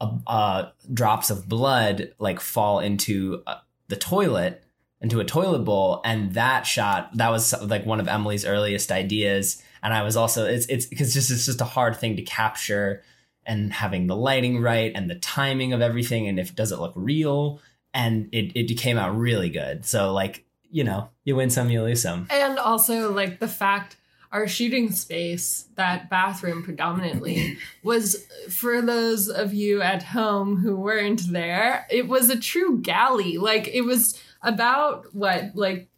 [0.00, 4.64] Uh, uh, drops of blood like fall into uh, the toilet
[5.00, 9.62] into a toilet bowl and that shot that was like one of emily's earliest ideas
[9.82, 13.02] and i was also it's it's because just it's just a hard thing to capture
[13.46, 16.92] and having the lighting right and the timing of everything and if does it look
[16.94, 17.60] real
[17.92, 19.84] and it, it came out really good.
[19.84, 22.26] So like, you know, you win some, you lose some.
[22.30, 23.96] And also like the fact
[24.32, 31.32] our shooting space, that bathroom predominantly, was for those of you at home who weren't
[31.32, 33.38] there, it was a true galley.
[33.38, 35.88] Like it was about what, like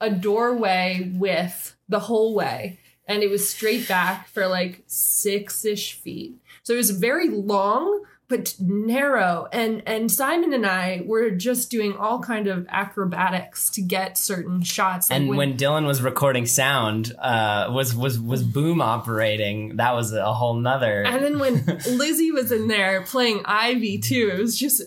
[0.00, 2.78] a doorway width the whole way.
[3.06, 6.34] And it was straight back for like six ish feet.
[6.62, 11.96] So it was very long, but narrow and and simon and i were just doing
[11.96, 17.14] all kind of acrobatics to get certain shots and when, when, dylan was recording sound
[17.18, 22.30] uh was was was boom operating that was a whole nother and then when lizzie
[22.30, 24.82] was in there playing ivy too it was just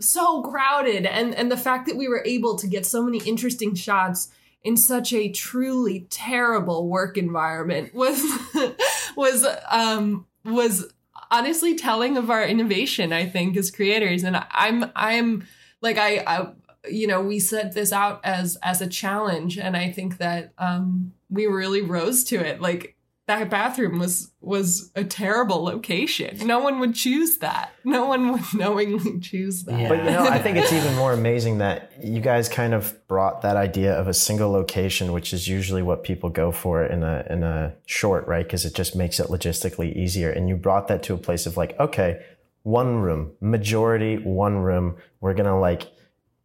[0.00, 3.74] so crowded and and the fact that we were able to get so many interesting
[3.74, 4.28] shots
[4.62, 8.22] in such a truly terrible work environment was
[9.16, 10.92] was um was
[11.30, 14.24] honestly telling of our innovation i think as creators.
[14.24, 15.46] And i'm i'm
[15.80, 16.52] like i i
[16.88, 21.12] you know we set this out as as a challenge and i think that um
[21.30, 22.60] we really rose to it.
[22.60, 22.96] Like
[23.30, 28.42] that bathroom was was a terrible location no one would choose that no one would
[28.54, 29.88] knowingly choose that Yeah.
[29.88, 33.42] But you know, I think it's even more amazing that you guys kind of brought
[33.42, 37.26] that idea of a single location, which is usually what people go for in a
[37.28, 38.44] in a short, right?
[38.44, 40.30] Because it just makes it logistically easier.
[40.30, 42.24] And you brought that to a place of like, okay,
[42.62, 44.96] one room, majority one room.
[45.20, 45.90] We're gonna like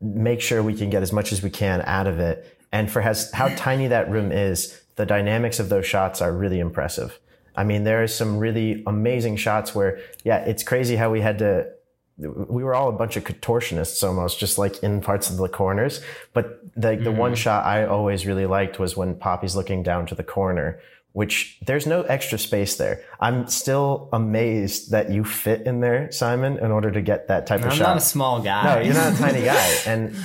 [0.01, 2.59] make sure we can get as much as we can out of it.
[2.71, 6.59] And for has, how tiny that room is, the dynamics of those shots are really
[6.59, 7.19] impressive.
[7.55, 11.39] I mean, there are some really amazing shots where, yeah, it's crazy how we had
[11.39, 11.71] to
[12.17, 16.01] we were all a bunch of contortionists almost, just like in parts of the corners.
[16.33, 17.35] But the the one mm-hmm.
[17.35, 20.79] shot I always really liked was when Poppy's looking down to the corner,
[21.11, 23.03] which there's no extra space there.
[23.19, 27.59] I'm still amazed that you fit in there, Simon, in order to get that type
[27.59, 27.71] of shot.
[27.71, 27.87] I'm shot.
[27.87, 28.63] not a small guy.
[28.63, 29.75] no, you're not a tiny guy.
[29.85, 30.15] And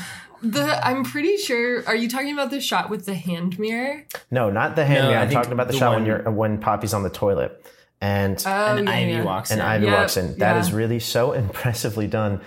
[0.43, 4.51] the i'm pretty sure are you talking about the shot with the hand mirror no,
[4.51, 5.19] not the hand No, mirror.
[5.19, 7.11] I I'm think talking about the, the shot when one- you're when Poppy's on the
[7.11, 7.65] toilet.
[8.03, 9.25] And oh and yeah, Ivy yeah.
[9.25, 9.67] walks and in.
[9.67, 10.39] Ivy Yep, walks in.
[10.39, 10.77] That is yeah.
[10.77, 12.41] really so impressively done.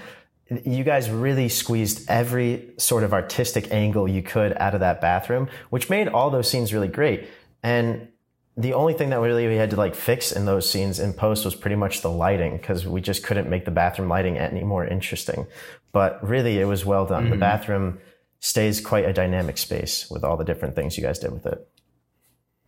[0.65, 5.47] You guys really squeezed every sort of artistic angle you could out of that bathroom,
[5.69, 7.27] which made all those scenes really great.
[7.61, 8.07] And
[8.55, 11.43] the only thing that really we had to like fix in those scenes in post
[11.45, 14.85] was pretty much the lighting because we just couldn't make the bathroom lighting any more
[14.85, 15.47] interesting.
[15.91, 17.29] But really, it was well done.
[17.29, 17.99] The bathroom
[18.39, 21.67] stays quite a dynamic space with all the different things you guys did with it.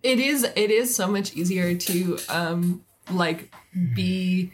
[0.04, 3.52] it is it is so much easier to um like
[3.93, 4.52] be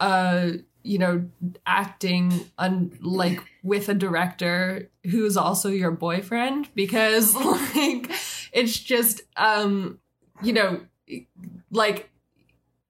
[0.00, 0.50] uh
[0.82, 1.26] you know
[1.66, 7.34] acting un- like with a director who's also your boyfriend because
[7.76, 8.10] like
[8.52, 9.98] it's just um
[10.42, 10.80] you know
[11.70, 12.10] like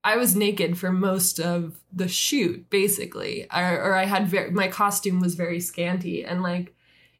[0.06, 4.68] I was naked for most of the shoot, basically, or, or I had very, my
[4.68, 6.75] costume was very scanty, and like,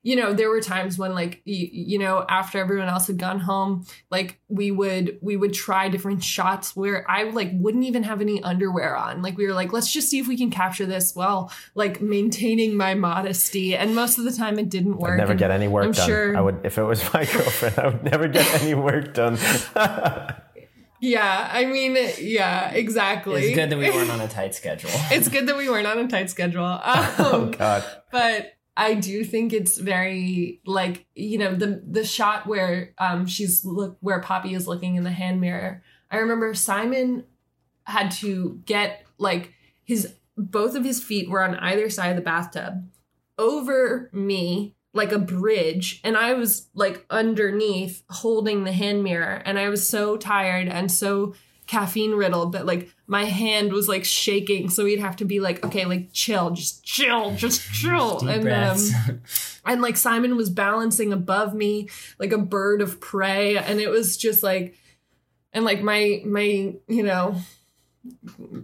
[0.07, 3.41] you know, there were times when like, you, you know, after everyone else had gone
[3.41, 8.21] home, like we would we would try different shots where I like wouldn't even have
[8.21, 9.21] any underwear on.
[9.21, 12.77] Like we were like, let's just see if we can capture this while like maintaining
[12.77, 15.15] my modesty, and most of the time it didn't work.
[15.15, 16.07] I'd never and get any work I'm done.
[16.07, 19.39] sure- I would, if it was my girlfriend, I would never get any work done.
[21.01, 23.45] Yeah, I mean, yeah, exactly.
[23.45, 24.91] It's good that we weren't on a tight schedule.
[25.11, 26.65] it's good that we weren't on a tight schedule.
[26.65, 26.81] Um,
[27.19, 27.85] oh God.
[28.11, 33.65] but I do think it's very like you know the the shot where um she's
[33.65, 35.83] look where Poppy is looking in the hand mirror.
[36.11, 37.25] I remember Simon
[37.85, 42.23] had to get like his both of his feet were on either side of the
[42.23, 42.89] bathtub
[43.39, 49.59] over me like a bridge and I was like underneath holding the hand mirror and
[49.59, 51.35] I was so tired and so
[51.67, 55.65] caffeine riddled that like my hand was like shaking so we'd have to be like
[55.65, 58.93] okay like chill just chill just chill Deep and breaths.
[59.09, 59.21] um
[59.65, 61.89] and like Simon was balancing above me
[62.19, 64.77] like a bird of prey and it was just like
[65.53, 67.37] and like my my you know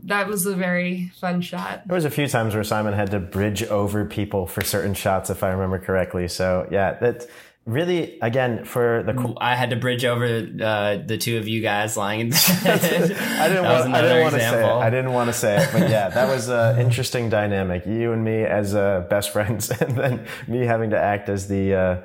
[0.05, 3.19] that was a very fun shot There was a few times where Simon had to
[3.19, 6.29] bridge over people for certain shots, if I remember correctly.
[6.29, 7.27] So yeah, that
[7.67, 9.35] really, again, for the.
[9.41, 12.37] I had to bridge over uh, the two of you guys lying in the
[13.39, 13.95] I didn't want.
[13.95, 14.73] I didn't want to say it.
[14.73, 17.87] I didn't want to say it, but yeah, that was an interesting dynamic.
[17.87, 21.75] You and me as uh, best friends, and then me having to act as the
[21.75, 22.01] uh,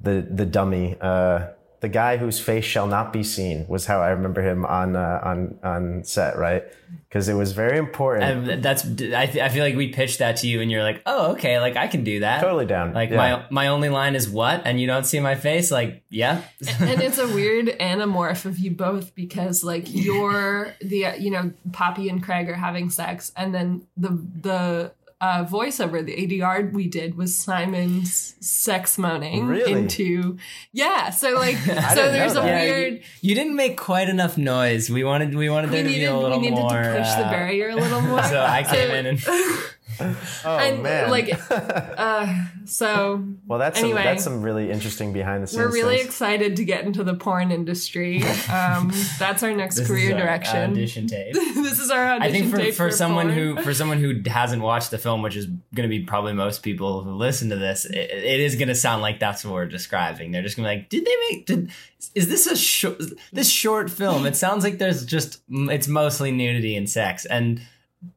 [0.00, 1.48] the the dummy, uh,
[1.80, 5.20] the guy whose face shall not be seen, was how I remember him on uh,
[5.22, 6.64] on on set, right?
[7.08, 8.24] Because it was very important.
[8.50, 11.02] And that's I, th- I feel like we pitched that to you and you're like
[11.06, 12.92] oh okay like I can do that totally down.
[12.92, 13.16] like Yeah.
[13.16, 16.42] my my only line is what and you don't see my face like yeah
[16.80, 21.52] and it's a weird anamorph of you both because like you're the uh, you know
[21.72, 26.86] Poppy and Craig are having sex, and then the the uh, voiceover the ADR we
[26.86, 29.72] did was Simon's sex moaning Really?
[29.72, 30.38] into
[30.72, 31.10] yeah.
[31.10, 31.56] So like
[31.94, 32.40] so there's a.
[32.40, 32.92] Yeah, weird.
[32.94, 35.94] you, you didn't make quite enough noise we wanted we wanted We there to be
[35.96, 38.22] needed, a we needed more to push the uh, barrier a little more.
[38.24, 39.18] so I came in and
[40.44, 43.98] oh and man, like uh so well, that's anyway.
[43.98, 45.58] some, that's some really interesting behind the scenes.
[45.58, 46.08] we're really things.
[46.08, 48.22] excited to get into the porn industry
[48.52, 52.22] um that's our next this career is our direction audition tape this is our audition
[52.22, 53.38] I think for, tape for someone porn.
[53.38, 56.62] who for someone who hasn't watched the film, which is going to be probably most
[56.62, 59.66] people who listen to this, it, it is going to sound like that's what we're
[59.66, 60.32] describing.
[60.32, 61.46] They're just going to be like, "Did they make?
[61.46, 61.70] Did
[62.14, 63.00] is this a short
[63.32, 64.26] this short film?
[64.26, 67.62] It sounds like there's just it's mostly nudity and sex." And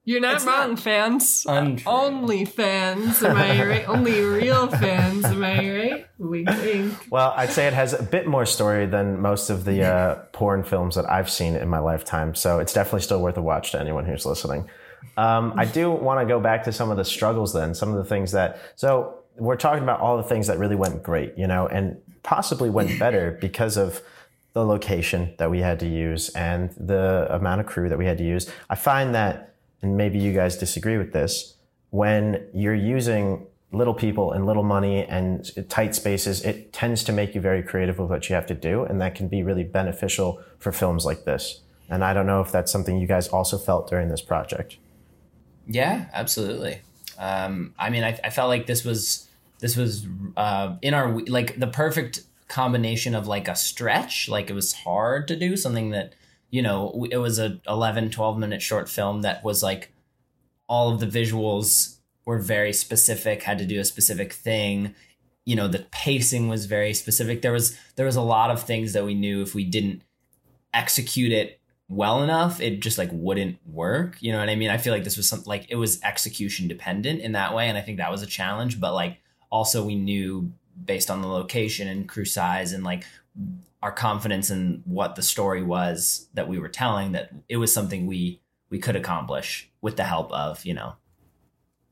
[0.05, 1.45] You're not It's wrong, not fans.
[1.47, 1.91] untrue.
[1.91, 3.89] Only fans, am I right?
[3.89, 6.05] Only real fans, am I right?
[6.17, 6.93] Wink, wink.
[7.09, 10.63] Well, I'd say it has a bit more story than most of the uh, porn
[10.63, 12.33] films that I've seen in my lifetime.
[12.33, 14.69] So it's definitely still worth a watch to anyone who's listening.
[15.17, 17.95] Um, I do want to go back to some of the struggles then, some of
[17.97, 18.59] the things that.
[18.77, 22.69] So we're talking about all the things that really went great, you know, and possibly
[22.69, 24.01] went better because of
[24.53, 28.17] the location that we had to use and the amount of crew that we had
[28.19, 28.49] to use.
[28.69, 29.52] I find that,
[29.83, 31.55] and maybe you guys disagree with this,
[31.91, 37.35] when you're using little people and little money and tight spaces, it tends to make
[37.35, 38.83] you very creative with what you have to do.
[38.83, 41.61] And that can be really beneficial for films like this.
[41.89, 44.77] And I don't know if that's something you guys also felt during this project.
[45.67, 46.81] Yeah, absolutely.
[47.17, 49.27] Um, I mean, I, I felt like this was
[49.59, 54.29] this was uh, in our like the perfect combination of like a stretch.
[54.29, 56.13] Like it was hard to do something that
[56.53, 59.91] you know it was a 11, 12 minute short film that was like
[60.67, 64.93] all of the visuals were very specific, had to do a specific thing.
[65.45, 67.41] You know, the pacing was very specific.
[67.41, 70.03] There was there was a lot of things that we knew if we didn't
[70.75, 74.17] execute it well enough, it just like wouldn't work.
[74.19, 74.69] You know what I mean?
[74.69, 77.67] I feel like this was something like it was execution dependent in that way.
[77.67, 78.79] And I think that was a challenge.
[78.79, 79.17] But like
[79.49, 80.53] also we knew
[80.85, 83.05] based on the location and crew size and like
[83.81, 88.07] our confidence in what the story was that we were telling that it was something
[88.07, 90.95] we we could accomplish with the help of, you know,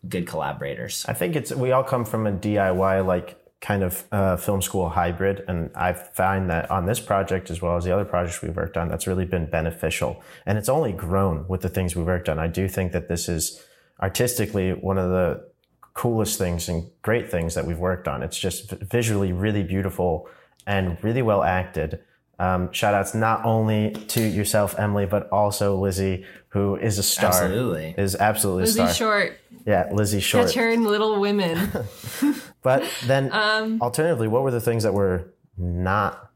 [0.07, 1.05] good collaborators.
[1.07, 4.89] I think it's we all come from a DIY like kind of uh, film school
[4.89, 8.55] hybrid, and I find that on this project as well as the other projects we've
[8.55, 12.29] worked on, that's really been beneficial, and it's only grown with the things we've worked
[12.29, 12.39] on.
[12.39, 13.63] I do think that this is
[14.01, 15.51] artistically one of the
[15.93, 18.23] coolest things and great things that we've worked on.
[18.23, 20.27] It's just visually really beautiful
[20.67, 21.99] and really well acted.
[22.39, 27.29] Um, shout outs not only to yourself, Emily, but also Lizzie, who is a star.
[27.29, 27.93] Absolutely.
[27.97, 28.93] Is absolutely a Lizzie star.
[28.93, 29.39] Short.
[29.65, 30.47] Yeah, Lizzie Short.
[30.47, 31.69] Catch her in Little Women.
[32.63, 36.29] But then, Um, alternatively, what were the things that were not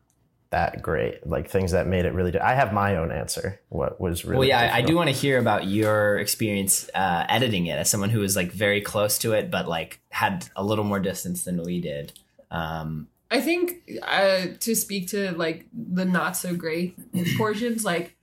[0.50, 1.26] that great?
[1.28, 2.32] Like things that made it really.
[2.32, 3.60] Di- I have my own answer.
[3.70, 4.40] What was really?
[4.40, 7.92] Well, yeah, I, I do want to hear about your experience uh, editing it as
[7.92, 11.44] someone who was like very close to it, but like had a little more distance
[11.44, 12.14] than we did.
[12.50, 16.98] Um, I think uh, to speak to like the not so great
[17.38, 18.16] portions, like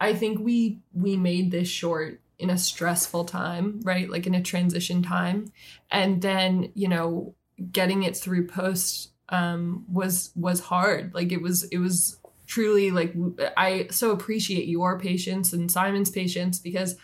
[0.00, 4.10] I think we we made this short in a stressful time, right?
[4.10, 5.52] Like in a transition time,
[5.90, 7.34] and then you know
[7.70, 11.14] getting it through post um, was was hard.
[11.14, 13.14] Like it was it was truly like
[13.56, 16.96] I so appreciate your patience and Simon's patience because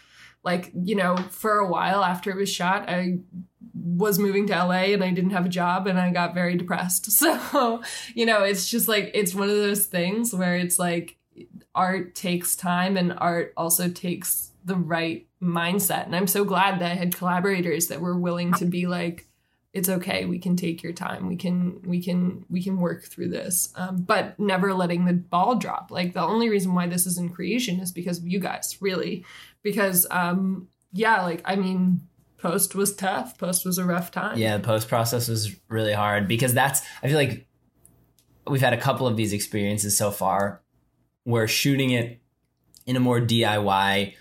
[0.43, 3.21] like you know for a while after it was shot I
[3.83, 7.09] was moving to LA and I didn't have a job and I got very depressed.
[7.19, 7.83] So,
[8.15, 11.17] you know, it's just like it's one of those things where it's like
[11.75, 16.07] art takes time and art also takes the right mindset.
[16.07, 19.29] And I'm so glad that I had collaborators that were willing to be like
[19.75, 23.29] it's okay we can take your time we can we can we can work through
[23.29, 27.19] this um, but never letting the ball drop like the only reason why this is
[27.19, 29.25] in creation is because of you guys really
[29.63, 32.01] because um yeah like i mean
[32.39, 34.39] post was tough post was a rough time.
[34.39, 37.47] Yeah, the post process was really hard because that's, I feel like
[38.47, 40.63] we've had a couple of these experiences so far
[41.25, 42.21] where shooting it
[42.87, 44.15] in a more DIY,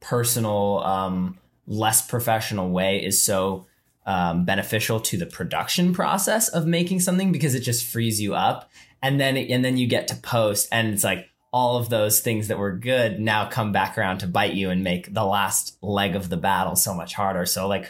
[0.00, 3.66] personal, um, less professional way is so
[4.06, 8.70] um, beneficial to the production process of making something because it just frees you up,
[9.02, 12.48] and then and then you get to post, and it's like all of those things
[12.48, 16.16] that were good now come back around to bite you and make the last leg
[16.16, 17.46] of the battle so much harder.
[17.46, 17.88] So like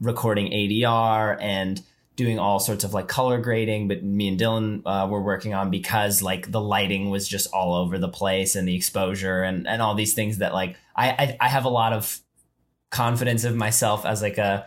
[0.00, 1.80] recording ADR and
[2.16, 5.70] doing all sorts of like color grading, but me and Dylan uh, were working on
[5.70, 9.80] because like the lighting was just all over the place and the exposure and and
[9.80, 12.18] all these things that like I I, I have a lot of
[12.90, 14.66] confidence of myself as like a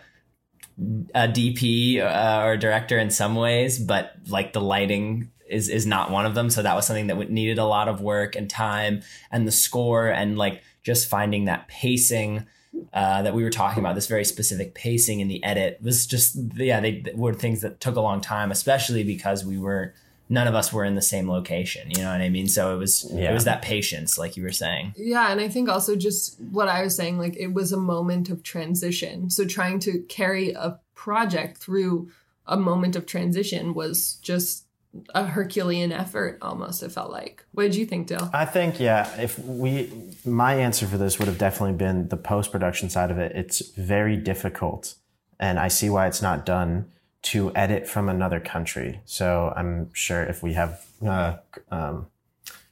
[1.13, 6.11] a DP uh, or director in some ways, but like the lighting is is not
[6.11, 6.49] one of them.
[6.49, 10.07] So that was something that needed a lot of work and time, and the score
[10.07, 12.45] and like just finding that pacing
[12.93, 13.95] uh, that we were talking about.
[13.95, 17.95] This very specific pacing in the edit was just yeah, they were things that took
[17.95, 19.93] a long time, especially because we were
[20.29, 21.89] none of us were in the same location.
[21.89, 22.47] You know what I mean?
[22.47, 23.31] So it was Yeah.
[23.31, 24.93] it was that patience, like you were saying.
[24.97, 28.29] Yeah, and I think also just what I was saying, like it was a moment
[28.29, 29.29] of transition.
[29.29, 32.11] So trying to carry a project through
[32.45, 34.65] a moment of transition was just
[35.13, 37.45] a Herculean effort almost, it felt like.
[37.51, 38.29] What did you think, Dill?
[38.33, 39.09] I think yeah.
[39.19, 39.91] If we,
[40.25, 43.31] my answer for this would have definitely been the post production side of it.
[43.35, 44.95] It's very difficult,
[45.39, 46.91] and I see why it's not done
[47.23, 49.01] to edit from another country.
[49.05, 51.37] So I'm sure if we have uh,
[51.71, 52.07] um,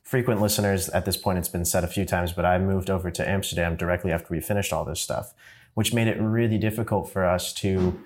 [0.04, 3.12] frequent listeners at this point, it's been said a few times, but I moved over
[3.12, 5.34] to Amsterdam directly after we finished all this stuff,
[5.74, 8.00] which made it really difficult for us to,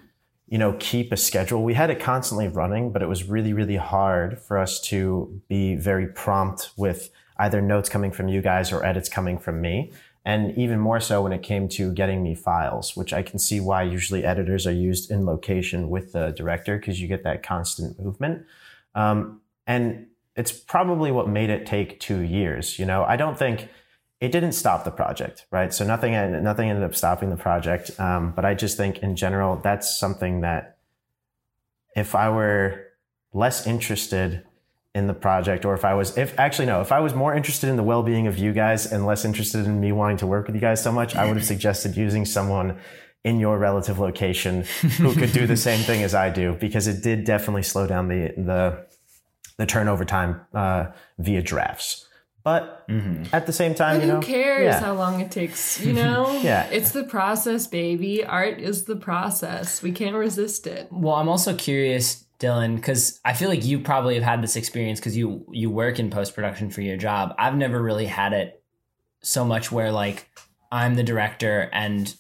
[0.50, 1.64] you know, keep a schedule.
[1.64, 5.76] We had it constantly running, but it was really, really hard for us to be
[5.76, 9.92] very prompt with either notes coming from you guys or edits coming from me.
[10.26, 13.60] And even more so when it came to getting me files, which I can see
[13.60, 18.00] why usually editors are used in location with the director because you get that constant
[18.00, 18.46] movement.
[18.96, 22.80] Um, and it's probably what made it take two years.
[22.80, 23.70] You know, I don't think
[24.22, 25.74] it didn't stop the project, right?
[25.74, 26.12] So nothing,
[26.44, 27.98] nothing ended up stopping the project.
[28.00, 30.78] Um, but I just think in general, that's something that
[31.96, 32.88] if I were
[33.34, 34.44] less interested
[34.96, 37.70] in the project or if I was if actually no if I was more interested
[37.70, 40.56] in the well-being of you guys and less interested in me wanting to work with
[40.56, 42.80] you guys so much I would have suggested using someone
[43.24, 44.64] in your relative location
[44.98, 48.08] who could do the same thing as I do because it did definitely slow down
[48.08, 48.88] the the
[49.58, 50.88] the turnover time uh,
[51.20, 52.08] via drafts
[52.44, 53.24] but mm-hmm.
[53.34, 54.80] at the same time, but you know, who cares yeah.
[54.80, 55.80] how long it takes?
[55.80, 58.24] You know, yeah, it's the process, baby.
[58.24, 59.82] Art is the process.
[59.82, 60.88] We can't resist it.
[60.92, 65.00] Well, I'm also curious Dylan, because I feel like you probably have had this experience
[65.00, 67.36] because you you work in post production for your job.
[67.38, 68.64] I've never really had it
[69.22, 70.30] so much where like
[70.72, 72.14] I'm the director and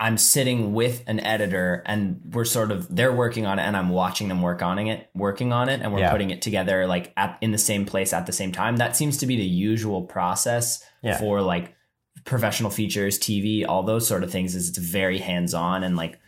[0.00, 3.90] I'm sitting with an editor and we're sort of they're working on it and I'm
[3.90, 6.10] watching them work on it, working on it, and we're yeah.
[6.10, 8.78] putting it together like at in the same place at the same time.
[8.78, 11.18] That seems to be the usual process yeah.
[11.18, 11.74] for like
[12.24, 14.54] professional features, TV, all those sort of things.
[14.56, 16.18] Is it's very hands on and like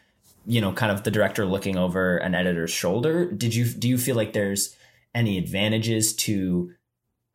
[0.45, 3.31] you know, kind of the director looking over an editor's shoulder.
[3.31, 4.77] Did you do you feel like there's
[5.15, 6.73] any advantages to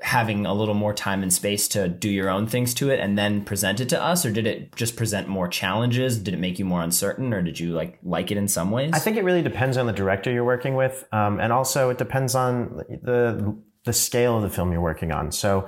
[0.02, 3.18] having a little more time and space to do your own things to it and
[3.18, 4.26] then present it to us?
[4.26, 6.18] Or did it just present more challenges?
[6.18, 7.34] Did it make you more uncertain?
[7.34, 8.92] Or did you like like it in some ways?
[8.94, 11.98] I think it really depends on the director you're working with um, and also it
[11.98, 15.32] depends on the the scale of the film you're working on.
[15.32, 15.68] So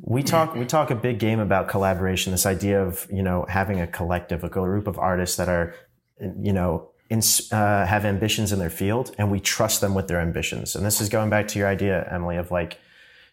[0.00, 3.80] we talk we talk a big game about collaboration this idea of you know having
[3.80, 5.74] a collective a group of artists that are
[6.20, 7.20] you know, in,
[7.50, 10.76] uh, have ambitions in their field and we trust them with their ambitions.
[10.76, 12.78] And this is going back to your idea, Emily, of like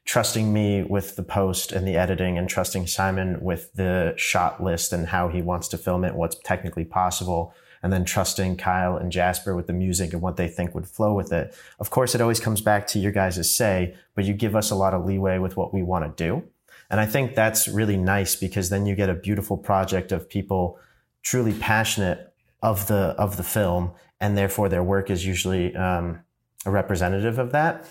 [0.08, 4.94] trusting me with the post and the editing and trusting Simon with the shot list
[4.94, 7.54] and how he wants to film it, what's technically possible.
[7.84, 11.14] And then trusting Kyle and Jasper with the music and what they think would flow
[11.14, 11.54] with it.
[11.80, 14.76] Of course, it always comes back to your guys' say, but you give us a
[14.76, 16.44] lot of leeway with what we want to do.
[16.90, 20.80] And I think that's really nice because then you get a beautiful project of people
[21.22, 22.34] truly passionate
[22.64, 26.22] of the of the film, and therefore their work is usually um,
[26.66, 27.86] a representative of that.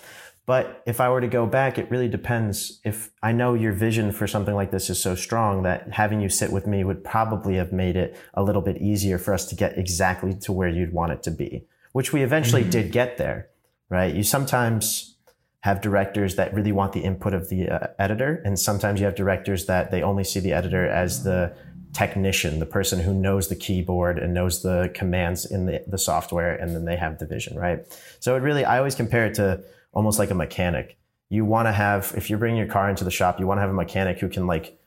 [0.47, 2.81] But if I were to go back, it really depends.
[2.85, 6.29] If I know your vision for something like this is so strong that having you
[6.29, 9.57] sit with me would probably have made it a little bit easier for us to
[9.57, 12.71] get exactly to where you'd want it to be, which we eventually mm-hmm.
[12.71, 13.49] did get there,
[13.91, 14.15] right?
[14.15, 15.17] You sometimes
[15.61, 19.17] have directors that really want the input of the uh, editor, and sometimes you have
[19.17, 21.53] directors that they only see the editor as the
[21.93, 26.55] technician, the person who knows the keyboard and knows the commands in the, the software,
[26.55, 27.81] and then they have the vision, right?
[28.21, 29.65] So it really, I always compare it to
[29.97, 30.99] almost like a mechanic.
[31.31, 33.63] You want to have, if you're bringing your car into the shop, you want to
[33.63, 34.79] have a mechanic who can like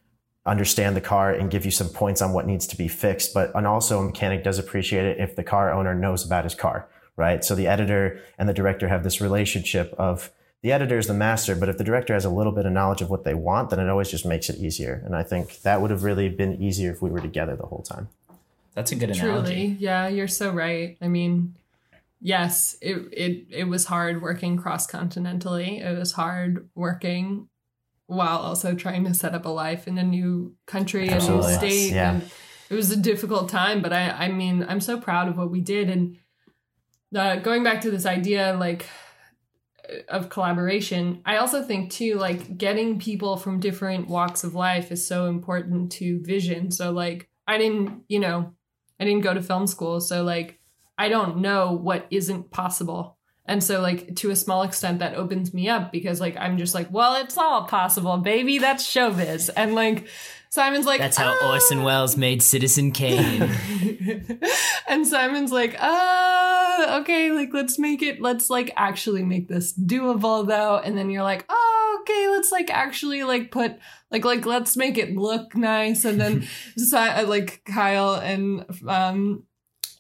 [0.46, 3.34] understand the car and give you some points on what needs to be fixed.
[3.34, 6.54] But and also a mechanic does appreciate it if the car owner knows about his
[6.54, 6.88] car,
[7.18, 7.44] right?
[7.44, 10.32] So the editor and the director have this relationship of
[10.62, 13.02] the editor is the master, but if the director has a little bit of knowledge
[13.02, 15.02] of what they want, then it always just makes it easier.
[15.06, 17.82] And I think that would have really been easier if we were together the whole
[17.82, 18.10] time.
[18.76, 19.54] That's a good analogy.
[19.54, 20.98] Truly, yeah, you're so right.
[21.02, 21.56] I mean,
[22.22, 25.82] yes, it it it was hard working cross continentally.
[25.82, 27.48] It was hard working
[28.08, 31.46] while also trying to set up a life in a new country, Absolutely.
[31.46, 31.94] a new state.
[31.94, 32.14] Yeah.
[32.14, 32.32] And
[32.70, 35.62] it was a difficult time, but I I mean, I'm so proud of what we
[35.62, 35.90] did.
[35.90, 36.18] And
[37.16, 38.86] uh, going back to this idea, like
[40.08, 41.22] of collaboration.
[41.26, 45.92] I also think too, like getting people from different walks of life is so important
[45.94, 46.72] to vision.
[46.72, 48.54] So like I didn't, you know,
[49.00, 50.59] I didn't go to film school, so like
[51.00, 53.18] I don't know what isn't possible.
[53.46, 56.76] And so like to a small extent that opens me up because like I'm just
[56.76, 58.60] like, well, it's all possible, baby.
[58.60, 59.50] That's showbiz.
[59.56, 60.08] And like
[60.50, 61.54] Simon's like, That's how ah.
[61.54, 63.42] Orson Welles made Citizen Kane.
[64.88, 70.46] and Simon's like, uh, okay, like let's make it, let's like actually make this doable
[70.46, 70.78] though.
[70.78, 73.78] And then you're like, oh, okay, let's like actually like put
[74.12, 76.04] like like let's make it look nice.
[76.04, 76.48] And then
[76.78, 76.98] so,
[77.28, 79.44] like Kyle and um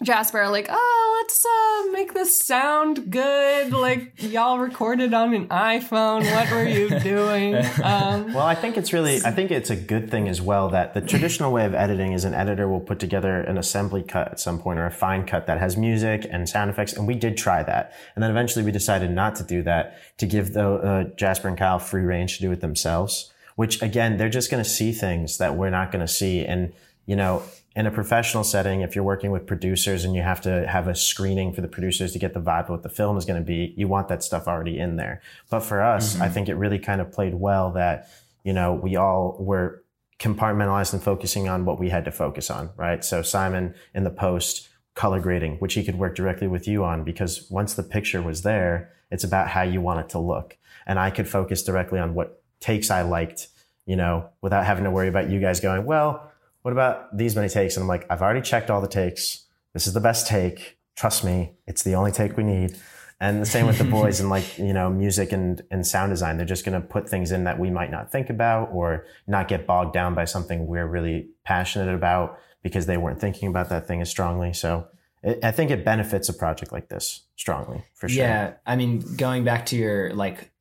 [0.01, 3.73] Jasper are like, oh, let's uh, make this sound good.
[3.73, 6.23] Like y'all recorded on an iPhone.
[6.31, 7.55] What were you doing?
[7.83, 10.93] Um, Well, I think it's really, I think it's a good thing as well that
[10.93, 14.39] the traditional way of editing is an editor will put together an assembly cut at
[14.39, 16.93] some point or a fine cut that has music and sound effects.
[16.93, 17.93] And we did try that.
[18.15, 21.57] And then eventually we decided not to do that to give the uh, Jasper and
[21.57, 25.39] Kyle free range to do it themselves, which again, they're just going to see things
[25.39, 26.45] that we're not going to see.
[26.45, 26.71] And,
[27.05, 27.43] you know,
[27.79, 30.93] in a professional setting, if you're working with producers and you have to have a
[30.93, 33.45] screening for the producers to get the vibe of what the film is going to
[33.45, 35.21] be, you want that stuff already in there.
[35.49, 36.33] But for us, I mm-hmm.
[36.33, 38.09] think it really kind of played well that,
[38.43, 39.81] you know, we all were
[40.19, 43.01] compartmentalized and focusing on what we had to focus on, right?
[43.05, 47.05] So Simon in the post, color grading, which he could work directly with you on
[47.05, 50.57] because once the picture was there, it's about how you want it to look.
[50.85, 53.47] And I could focus directly on what takes I liked,
[53.85, 56.28] you know, without having to worry about you guys going, well,
[56.69, 57.75] what about these many takes?
[57.75, 59.45] And I'm like, I've already checked all the takes.
[59.73, 60.77] This is the best take.
[60.95, 62.77] Trust me, it's the only take we need.
[63.19, 66.37] And the same with the boys and like, you know, music and, and sound design.
[66.37, 69.47] They're just going to put things in that we might not think about or not
[69.47, 73.87] get bogged down by something we're really passionate about because they weren't thinking about that
[73.87, 74.53] thing as strongly.
[74.53, 74.87] So
[75.23, 78.23] it, I think it benefits a project like this strongly for sure.
[78.23, 80.51] Yeah, I mean, going back to your like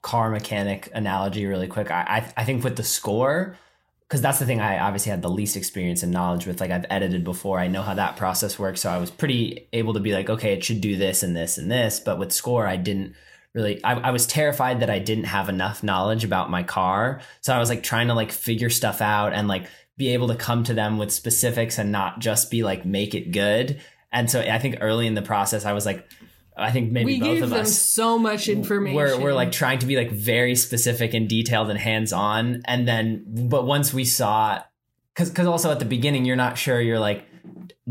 [0.00, 1.90] car mechanic analogy, really quick.
[1.90, 2.00] I
[2.36, 3.56] I, I think with the score,
[4.10, 6.60] because that's the thing I obviously had the least experience and knowledge with.
[6.60, 9.94] Like I've edited before, I know how that process works, so I was pretty able
[9.94, 12.00] to be like, okay, it should do this and this and this.
[12.00, 13.14] But with score, I didn't
[13.54, 13.82] really.
[13.84, 17.60] I, I was terrified that I didn't have enough knowledge about my car, so I
[17.60, 20.74] was like trying to like figure stuff out and like be able to come to
[20.74, 23.80] them with specifics and not just be like make it good.
[24.10, 26.04] And so I think early in the process, I was like,
[26.56, 28.96] I think maybe we both gave of them us so much information.
[28.96, 32.62] we're, we're like trying to be like very specific and detailed and hands on.
[32.64, 34.62] And then, but once we saw,
[35.14, 37.24] cause, cause also at the beginning, you're not sure, you're like,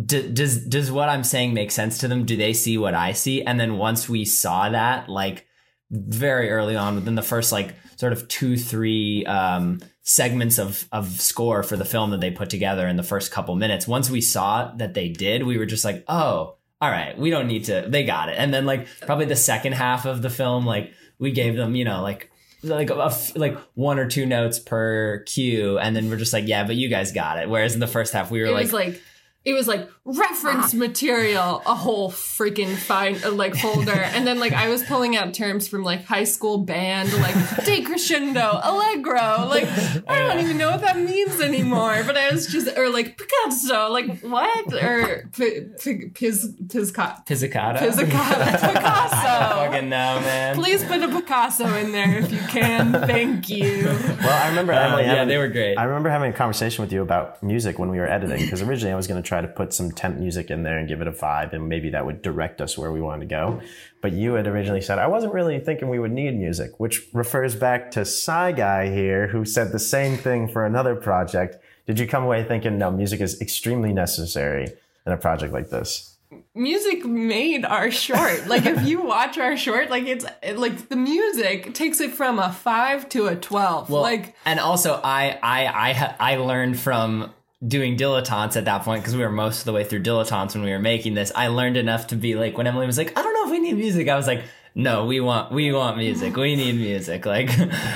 [0.06, 2.26] D- does, does what I'm saying make sense to them?
[2.26, 3.44] Do they see what I see?
[3.44, 5.48] And then once we saw that, like
[5.90, 11.08] very early on within the first like sort of two, three, um, segments of, of
[11.22, 13.88] score for the film that they put together in the first couple minutes.
[13.88, 17.48] Once we saw that they did, we were just like, oh, all right, we don't
[17.48, 17.86] need to.
[17.88, 18.36] They got it.
[18.38, 21.86] And then like probably the second half of the film, like we gave them, you
[21.86, 22.32] know, like
[22.64, 26.66] like a like one or two notes per cue, and then we're just like, yeah,
[26.66, 27.50] but you guys got it.
[27.50, 29.02] Whereas in the first half, we were it like, was like
[29.50, 34.54] it was like reference material, a whole freaking fine uh, like folder, and then like
[34.54, 37.36] I was pulling out terms from like high school band, like
[37.66, 39.66] decrescendo, allegro, like
[40.08, 42.04] I don't even know what that means anymore.
[42.06, 47.80] But I was just or like Picasso, like what or p- p- piz pizca pizzicato.
[47.80, 49.56] pizzicato I Picasso.
[49.72, 50.56] fucking know, man.
[50.56, 52.92] Please put a Picasso in there if you can.
[53.08, 53.86] Thank you.
[53.86, 55.04] Well, I remember Uh, Emily.
[55.04, 55.76] yeah, having- they were great.
[55.78, 58.92] I remember having a conversation with you about music when we were editing because originally
[58.94, 61.08] I was going to try to put some temp music in there and give it
[61.08, 63.62] a vibe, and maybe that would direct us where we wanted to go.
[64.02, 67.56] But you had originally said I wasn't really thinking we would need music, which refers
[67.56, 71.58] back to Psy Guy here, who said the same thing for another project.
[71.86, 74.72] Did you come away thinking no, music is extremely necessary
[75.06, 76.18] in a project like this?
[76.54, 78.48] music made our short.
[78.48, 80.26] Like if you watch our short, like it's
[80.56, 83.90] like the music takes it from a five to a twelve.
[83.90, 87.34] Well, like and also I I I I learned from
[87.66, 90.64] doing dilettantes at that point because we were most of the way through dilettantes when
[90.64, 91.32] we were making this.
[91.36, 93.60] I learned enough to be like when Emily was like, I don't know if we
[93.60, 94.08] need music.
[94.08, 94.44] I was like,
[94.76, 96.36] no, we want we want music.
[96.36, 97.26] We need music.
[97.30, 97.50] Like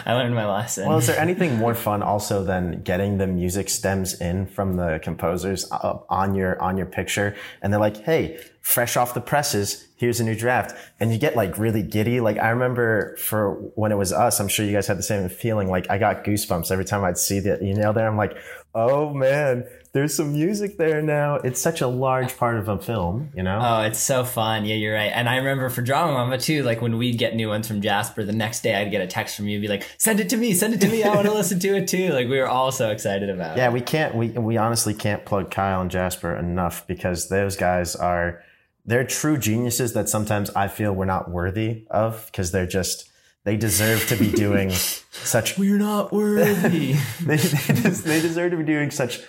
[0.05, 0.87] I learned my lesson.
[0.87, 4.99] Well, is there anything more fun also than getting the music stems in from the
[5.01, 9.87] composers uh, on your on your picture, and they're like, "Hey, fresh off the presses,
[9.95, 12.19] here's a new draft," and you get like really giddy.
[12.19, 15.27] Like I remember for when it was us, I'm sure you guys had the same
[15.29, 15.69] feeling.
[15.69, 18.07] Like I got goosebumps every time I'd see the email there.
[18.07, 18.37] I'm like,
[18.75, 23.29] "Oh man, there's some music there now." It's such a large part of a film,
[23.35, 23.59] you know.
[23.61, 24.65] Oh, it's so fun.
[24.65, 25.11] Yeah, you're right.
[25.13, 28.23] And I remember for Drama Mama too, like when we'd get new ones from Jasper,
[28.23, 30.53] the next day I'd get a text from you, be like, send it to me,
[30.53, 31.03] send it to me.
[31.03, 32.09] I want to listen to it too.
[32.09, 33.61] Like we were all so excited about it.
[33.61, 34.15] Yeah, we can't.
[34.15, 38.41] We we honestly can't plug Kyle and Jasper enough because those guys are
[38.85, 43.09] they're true geniuses that sometimes I feel we're not worthy of because they're just
[43.45, 46.93] they deserve to be doing such We're not worthy.
[47.21, 49.21] they, they, des- they deserve to be doing such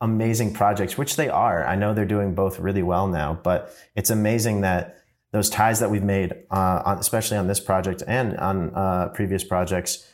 [0.00, 1.66] amazing projects, which they are.
[1.66, 4.98] I know they're doing both really well now, but it's amazing that
[5.32, 9.44] those ties that we've made, uh, on, especially on this project and on uh, previous
[9.44, 10.06] projects,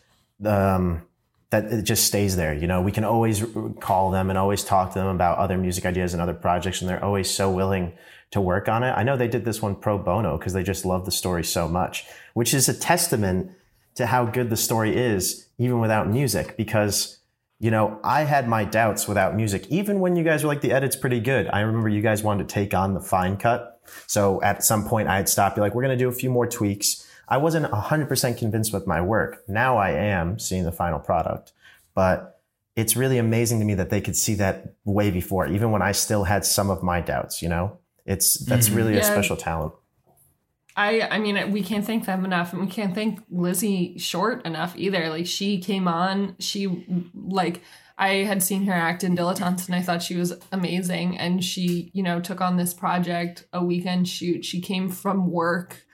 [0.45, 1.03] um,
[1.51, 2.53] that it just stays there.
[2.53, 3.45] You know, we can always
[3.81, 6.89] call them and always talk to them about other music ideas and other projects, and
[6.89, 7.93] they're always so willing
[8.33, 8.91] to work on it.
[8.91, 11.69] I know they did this one pro bono because they just love the story so
[11.69, 13.53] much, which is a testament
[13.95, 17.19] to how good the story is, even without music, because
[17.65, 19.67] you know, I had my doubts without music.
[19.69, 21.49] Even when you guys were like, the edit's pretty good.
[21.51, 23.81] I remember you guys wanted to take on the fine cut.
[24.07, 25.57] So at some point I had stopped.
[25.57, 27.09] You're like, we're going to do a few more tweaks.
[27.27, 29.45] I wasn't 100% convinced with my work.
[29.49, 31.53] Now I am seeing the final product.
[31.95, 32.39] But
[32.77, 35.93] it's really amazing to me that they could see that way before, even when I
[35.93, 37.79] still had some of my doubts, you know?
[38.05, 38.77] It's that's Mhm.
[38.77, 39.73] really a special talent.
[40.77, 44.75] I I mean we can't thank them enough and we can't thank Lizzie Short enough
[44.77, 45.09] either.
[45.09, 47.63] Like she came on, she like
[47.97, 51.91] I had seen her act in Dilettantes and I thought she was amazing and she,
[51.95, 54.45] you know, took on this project, a weekend shoot.
[54.45, 55.85] She came from work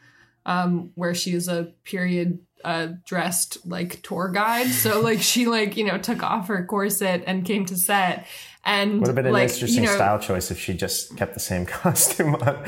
[0.47, 4.69] um where she is a period uh dressed like tour guide.
[4.69, 8.27] So like she like, you know, took off her corset and came to set
[8.65, 11.41] and Would have been an interesting you know, style choice if she just kept the
[11.41, 12.63] same costume on.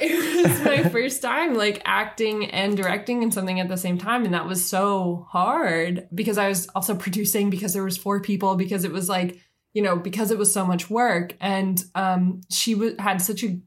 [0.00, 4.24] it was my first time like acting and directing in something at the same time
[4.24, 8.56] and that was so hard because i was also producing because there was four people
[8.56, 9.38] because it was like
[9.74, 13.58] you know because it was so much work and um she w- had such a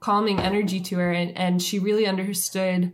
[0.00, 2.92] calming energy to her and, and she really understood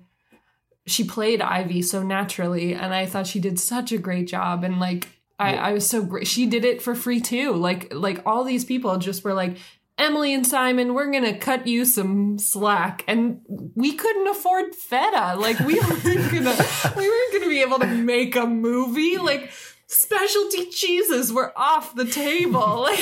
[0.87, 4.81] she played ivy so naturally and i thought she did such a great job and
[4.81, 8.45] like I, I was so great she did it for free too like like all
[8.45, 9.57] these people just were like
[10.01, 13.43] Emily and Simon, we're gonna cut you some slack, and
[13.75, 15.37] we couldn't afford feta.
[15.37, 16.57] Like we weren't gonna,
[16.97, 19.19] we weren't gonna be able to make a movie.
[19.19, 19.51] Like
[19.87, 22.89] specialty cheeses were off the table.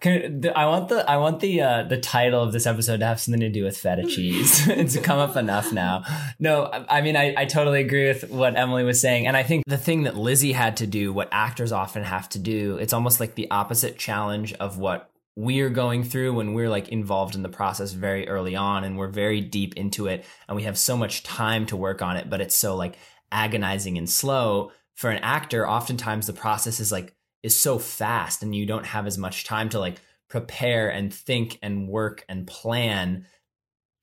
[0.00, 3.20] Can- I want the I want the uh, the title of this episode to have
[3.20, 4.66] something to do with feta cheese.
[4.68, 6.04] it's come up enough now.
[6.38, 9.42] No, I, I mean I, I totally agree with what Emily was saying, and I
[9.42, 12.94] think the thing that Lizzie had to do, what actors often have to do, it's
[12.94, 17.42] almost like the opposite challenge of what we're going through when we're like involved in
[17.42, 20.96] the process very early on, and we're very deep into it, and we have so
[20.96, 22.96] much time to work on it, but it's so like
[23.30, 24.72] agonizing and slow.
[24.94, 29.06] For an actor, oftentimes the process is like is so fast and you don't have
[29.06, 33.26] as much time to like prepare and think and work and plan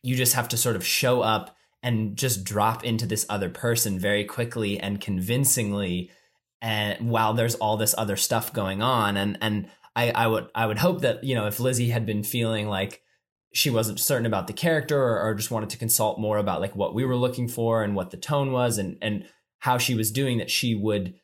[0.04, 4.00] you just have to sort of show up and just drop into this other person
[4.00, 6.12] very quickly and convincingly
[6.62, 9.18] and while there's all this other stuff going on.
[9.18, 12.24] And and I, I would I would hope that you know if Lizzie had been
[12.24, 13.02] feeling like
[13.54, 16.76] she wasn't certain about the character or, or just wanted to consult more about like
[16.76, 19.26] what we were looking for and what the tone was and and
[19.60, 21.16] how she was doing that she would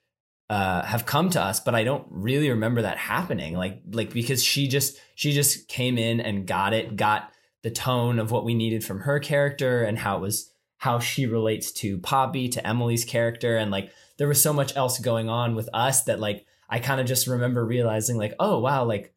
[0.54, 3.56] uh, have come to us, but I don't really remember that happening.
[3.58, 7.32] Like, like because she just she just came in and got it, got
[7.64, 11.26] the tone of what we needed from her character and how it was how she
[11.26, 13.90] relates to Poppy, to Emily's character, and like
[14.20, 17.26] there was so much else going on with us that like I kind of just
[17.26, 19.12] remember realizing like, oh wow, like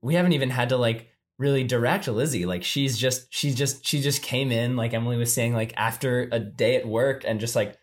[0.00, 2.46] we haven't even had to like really direct Lizzie.
[2.46, 6.26] Like she's just she's just she just came in, like Emily was saying, like after
[6.32, 7.76] a day at work and just like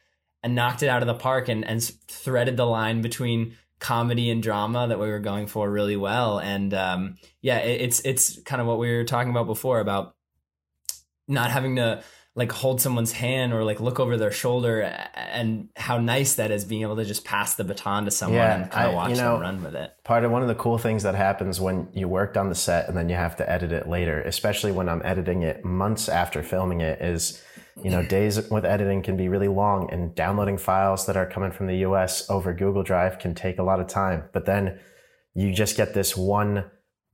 [0.44, 4.42] and knocked it out of the park and, and threaded the line between comedy and
[4.42, 6.40] drama that we were going for really well.
[6.40, 10.16] And um, yeah, it, it's it's kind of what we were talking about before about
[11.28, 12.04] not having to
[12.38, 14.82] like hold someone's hand or like look over their shoulder
[15.16, 18.62] and how nice that is being able to just pass the baton to someone Yeah,
[18.62, 19.92] and kind of watch you know, them run with it.
[20.04, 22.88] Part of one of the cool things that happens when you worked on the set
[22.88, 26.44] and then you have to edit it later, especially when I'm editing it months after
[26.44, 27.42] filming it, is
[27.84, 31.52] you know days with editing can be really long and downloading files that are coming
[31.52, 34.24] from the US over Google Drive can take a lot of time.
[34.34, 34.80] But then
[35.34, 36.66] you just get this one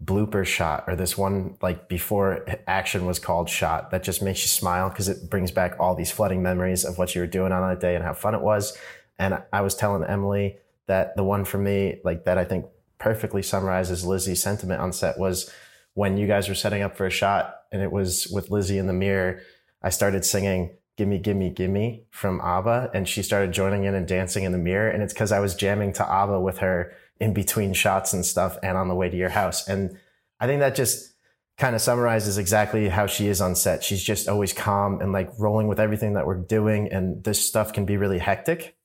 [0.03, 4.47] blooper shot or this one like before action was called shot that just makes you
[4.47, 7.69] smile because it brings back all these flooding memories of what you were doing on
[7.69, 8.77] that day and how fun it was.
[9.19, 10.57] And I was telling Emily
[10.87, 12.65] that the one for me, like that I think
[12.97, 15.51] perfectly summarizes Lizzie's sentiment on set was
[15.93, 18.87] when you guys were setting up for a shot and it was with Lizzie in
[18.87, 19.41] the mirror,
[19.83, 24.43] I started singing Gimme, Gimme, Gimme from ABBA and she started joining in and dancing
[24.43, 24.89] in the mirror.
[24.89, 28.57] And it's because I was jamming to ABBA with her in between shots and stuff
[28.63, 29.67] and on the way to your house.
[29.67, 29.97] And
[30.39, 31.13] I think that just
[31.57, 33.83] kind of summarizes exactly how she is on set.
[33.83, 36.91] She's just always calm and like rolling with everything that we're doing.
[36.91, 38.75] And this stuff can be really hectic.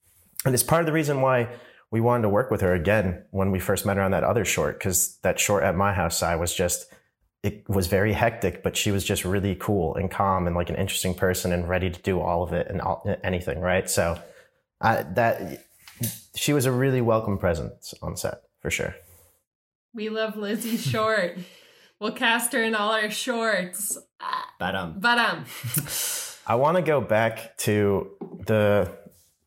[0.45, 1.49] And it's part of the reason why
[1.91, 4.45] we wanted to work with her again when we first met her on that other
[4.45, 6.93] short, because that short at my house I was just,
[7.43, 10.77] it was very hectic, but she was just really cool and calm and like an
[10.77, 13.89] interesting person and ready to do all of it and all, anything, right?
[13.89, 14.21] So
[14.81, 15.65] I, that
[16.35, 18.95] she was a really welcome presence on set for sure.
[19.95, 21.39] we love Lizzie Short.
[22.01, 23.99] we'll cast her in all our shorts.
[24.59, 25.45] But um, But um,
[26.47, 28.11] I want to go back to
[28.47, 28.91] the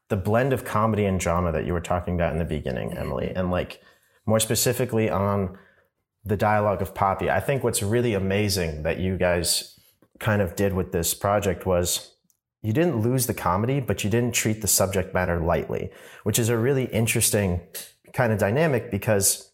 [0.07, 3.31] the blend of comedy and drama that you were talking about in the beginning, Emily,
[3.33, 3.81] and like
[4.25, 5.57] more specifically on
[6.23, 7.29] the dialogue of Poppy.
[7.29, 9.79] I think what's really amazing that you guys
[10.19, 12.15] kind of did with this project was
[12.61, 15.89] you didn't lose the comedy, but you didn't treat the subject matter lightly,
[16.23, 17.61] which is a really interesting
[18.13, 19.51] kind of dynamic because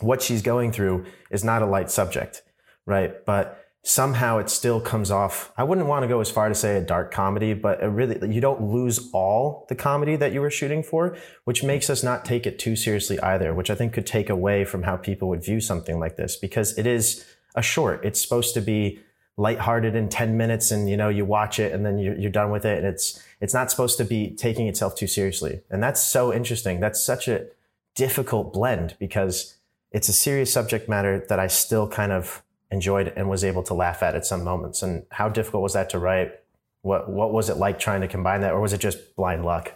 [0.00, 2.42] what she's going through is not a light subject,
[2.84, 3.24] right?
[3.24, 5.52] But somehow it still comes off.
[5.56, 8.32] I wouldn't want to go as far to say a dark comedy, but it really,
[8.32, 12.24] you don't lose all the comedy that you were shooting for, which makes us not
[12.24, 15.44] take it too seriously either, which I think could take away from how people would
[15.44, 17.24] view something like this because it is
[17.56, 18.04] a short.
[18.04, 19.00] It's supposed to be
[19.36, 22.50] lighthearted in 10 minutes and you know you watch it and then you're, you're done
[22.50, 26.04] with it and it's it's not supposed to be taking itself too seriously and that's
[26.04, 27.46] so interesting that's such a
[27.94, 29.56] difficult blend because
[29.90, 32.42] it's a serious subject matter that i still kind of
[32.72, 34.82] enjoyed and was able to laugh at at some moments.
[34.82, 36.32] And how difficult was that to write?
[36.80, 39.72] What what was it like trying to combine that, or was it just blind luck?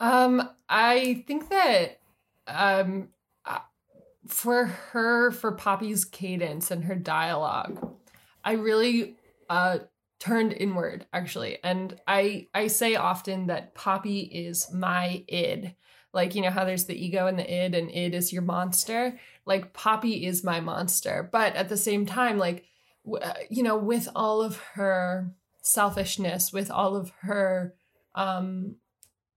[0.00, 2.00] Um, I think that
[2.48, 3.10] um,
[3.44, 3.58] uh,
[4.26, 7.94] for her, for Poppy's cadence and her dialogue,
[8.42, 9.16] I really
[9.48, 9.80] uh,
[10.18, 15.76] turned inward actually, and I I say often that Poppy is my id.
[16.12, 19.18] Like you know how there's the ego and the id, and id is your monster.
[19.46, 21.28] Like Poppy is my monster.
[21.30, 22.64] But at the same time, like,
[23.20, 25.32] uh, you know, with all of her
[25.62, 27.74] selfishness, with all of her,
[28.14, 28.76] um,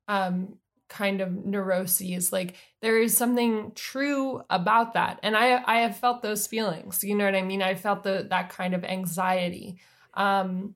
[0.08, 0.58] um,
[0.90, 5.20] kind of neuroses like there is something true about that.
[5.24, 7.04] And i i have felt those feelings.
[7.04, 7.64] You know what i mean?
[7.64, 9.80] I felt the that kind of anxiety.
[10.14, 10.76] Um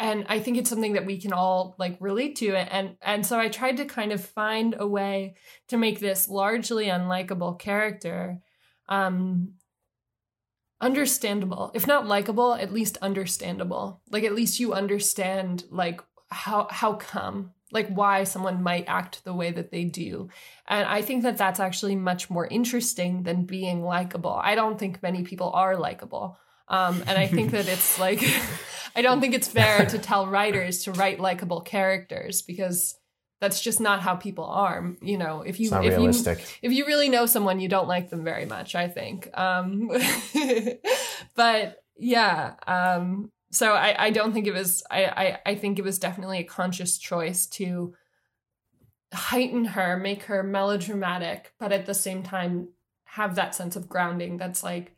[0.00, 3.38] and i think it's something that we can all like relate to and and so
[3.38, 5.34] i tried to kind of find a way
[5.68, 8.40] to make this largely unlikable character
[8.88, 9.52] um
[10.80, 14.00] understandable if not likable at least understandable.
[14.10, 19.34] Like at least you understand like how how come like why someone might act the
[19.34, 20.28] way that they do.
[20.66, 24.40] And i think that that's actually much more interesting than being likable.
[24.42, 26.38] I don't think many people are likable
[26.70, 28.22] um, and i think that it's like
[28.96, 32.96] i don't think it's fair to tell writers to write likable characters because
[33.40, 36.38] that's just not how people are you know if you if realistic.
[36.38, 39.90] you if you really know someone you don't like them very much i think um
[41.34, 45.84] but yeah um so i i don't think it was I, I i think it
[45.84, 47.94] was definitely a conscious choice to
[49.12, 52.68] heighten her make her melodramatic but at the same time
[53.04, 54.94] have that sense of grounding that's like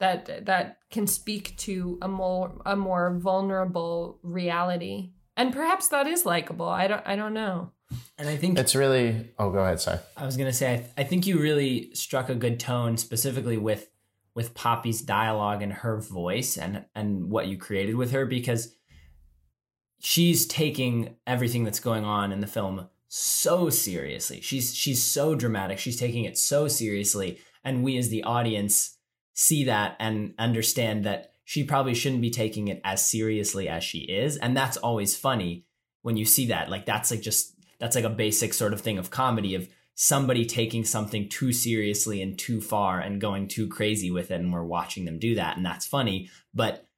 [0.00, 6.24] that that can speak to a more a more vulnerable reality and perhaps that is
[6.24, 6.68] likable.
[6.68, 7.02] I don't.
[7.04, 7.72] I don't know.
[8.18, 9.30] And I think it's really.
[9.38, 9.80] Oh, go ahead.
[9.80, 9.98] Sorry.
[10.16, 10.74] I was gonna say.
[10.74, 13.88] I, th- I think you really struck a good tone, specifically with
[14.34, 18.76] with Poppy's dialogue and her voice, and and what you created with her, because
[19.98, 24.40] she's taking everything that's going on in the film so seriously.
[24.40, 25.78] She's she's so dramatic.
[25.78, 28.93] She's taking it so seriously, and we as the audience
[29.34, 33.98] see that and understand that she probably shouldn't be taking it as seriously as she
[33.98, 34.36] is.
[34.38, 35.66] And that's always funny
[36.02, 36.70] when you see that.
[36.70, 40.44] Like that's like just that's like a basic sort of thing of comedy of somebody
[40.44, 44.64] taking something too seriously and too far and going too crazy with it and we're
[44.64, 46.88] watching them do that and that's funny but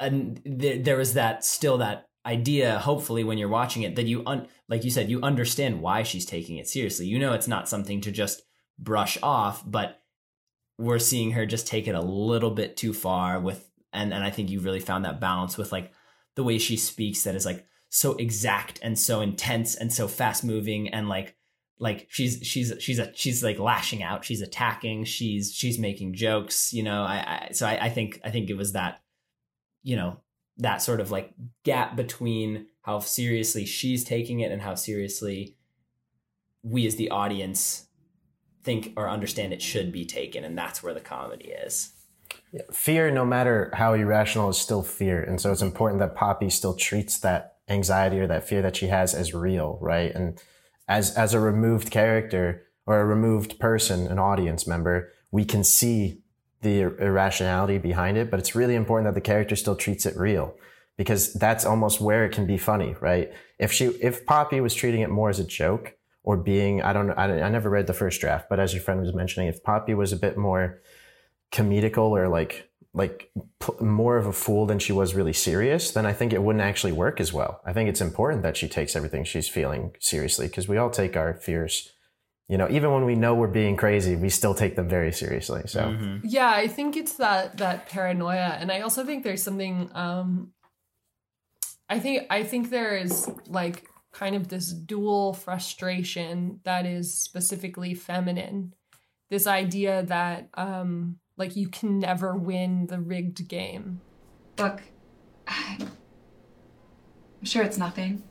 [0.00, 4.82] and th- that still that idea hopefully when you're watching it that you un- like
[4.82, 8.10] you said you understand why she's taking it seriously you know it's not something to
[8.10, 8.42] just
[8.78, 10.01] brush off but
[10.78, 14.30] we're seeing her just take it a little bit too far with and and I
[14.30, 15.92] think you really found that balance with like
[16.34, 20.42] the way she speaks that is like so exact and so intense and so fast
[20.44, 21.36] moving and like
[21.78, 24.24] like she's she's she's a she's like lashing out.
[24.24, 25.04] She's attacking.
[25.04, 27.02] She's she's making jokes you know?
[27.02, 29.02] I, I so I, I think I think it was that
[29.82, 30.20] you know
[30.58, 31.32] that sort of like
[31.64, 35.56] gap between how seriously she's taking it and how seriously
[36.62, 37.88] we as the audience
[38.64, 41.92] think or understand it should be taken and that's where the comedy is.
[42.72, 45.22] Fear no matter how irrational is still fear.
[45.22, 48.88] And so it's important that poppy still treats that anxiety or that fear that she
[48.88, 50.14] has as real right?
[50.14, 50.40] And
[50.88, 56.20] as as a removed character or a removed person an audience member we can see
[56.60, 60.54] the irrationality behind it but it's really important that the character still treats it real
[60.96, 63.32] because that's almost where it can be funny right?
[63.58, 65.94] If she if poppy was treating it more as a joke
[66.24, 68.82] or being I don't know I, I never read the first draft, but as your
[68.82, 70.80] friend was mentioning, if Poppy was a bit more
[71.52, 76.04] comedical or like like p- more of a fool than she was really serious, then
[76.04, 77.60] I think it wouldn't actually work as well.
[77.64, 81.16] I think it's important that she takes everything she's feeling seriously because we all take
[81.16, 81.90] our fears.
[82.48, 85.62] You know, even when we know we're being crazy, we still take them very seriously.
[85.66, 86.26] So mm-hmm.
[86.26, 89.90] yeah, I think it's that that paranoia, and I also think there's something.
[89.94, 90.52] um
[91.88, 97.94] I think I think there is like kind of this dual frustration that is specifically
[97.94, 98.74] feminine.
[99.30, 104.00] This idea that um like you can never win the rigged game.
[104.58, 104.82] Look,
[105.48, 108.22] I, I'm sure it's nothing.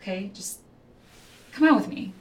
[0.00, 0.60] Okay, just
[1.52, 2.14] come out with me.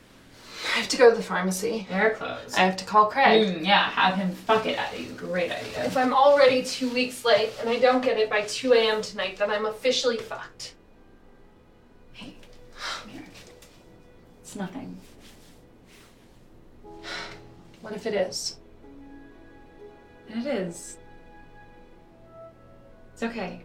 [0.66, 1.88] I have to go to the pharmacy.
[1.90, 2.58] They're closed.
[2.58, 3.60] I have to call Craig.
[3.60, 5.14] Mm, yeah, have him fuck it out of you.
[5.14, 5.86] Great idea.
[5.86, 9.02] If I'm already two weeks late and I don't get it by 2 a.m.
[9.02, 10.74] tonight, then I'm officially fucked.
[14.50, 14.98] It's nothing.
[17.82, 18.56] What if it is?
[20.28, 20.98] And it is.
[23.14, 23.64] It's okay.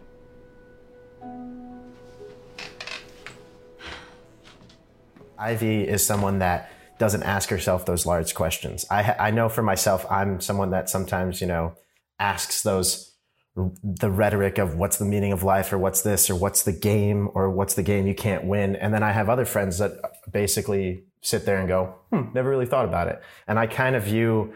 [5.39, 6.69] Ivy is someone that
[6.99, 8.85] doesn't ask herself those large questions.
[8.91, 11.73] I I know for myself, I'm someone that sometimes you know
[12.19, 13.14] asks those
[13.55, 17.29] the rhetoric of what's the meaning of life or what's this or what's the game
[17.33, 18.75] or what's the game you can't win.
[18.75, 19.93] And then I have other friends that
[20.29, 23.21] basically sit there and go, hmm, never really thought about it.
[23.47, 24.53] And I kind of view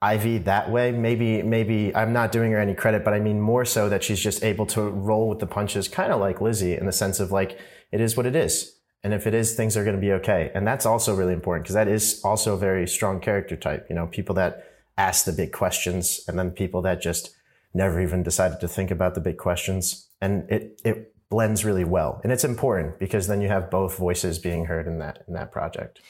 [0.00, 0.92] Ivy that way.
[0.92, 4.20] Maybe, maybe I'm not doing her any credit, but I mean more so that she's
[4.20, 7.32] just able to roll with the punches, kind of like Lizzie in the sense of
[7.32, 7.58] like,
[7.90, 8.76] it is what it is.
[9.02, 10.52] And if it is, things are going to be okay.
[10.54, 13.86] And that's also really important because that is also a very strong character type.
[13.88, 14.66] You know, people that
[14.96, 17.34] ask the big questions and then people that just
[17.74, 20.08] never even decided to think about the big questions.
[20.20, 22.20] And it, it blends really well.
[22.22, 25.52] And it's important because then you have both voices being heard in that, in that
[25.52, 26.00] project.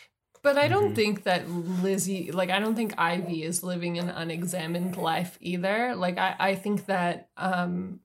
[0.42, 4.96] But I don't think that Lizzie, like, I don't think Ivy is living an unexamined
[4.96, 5.94] life either.
[5.94, 8.00] Like, I, I think that um,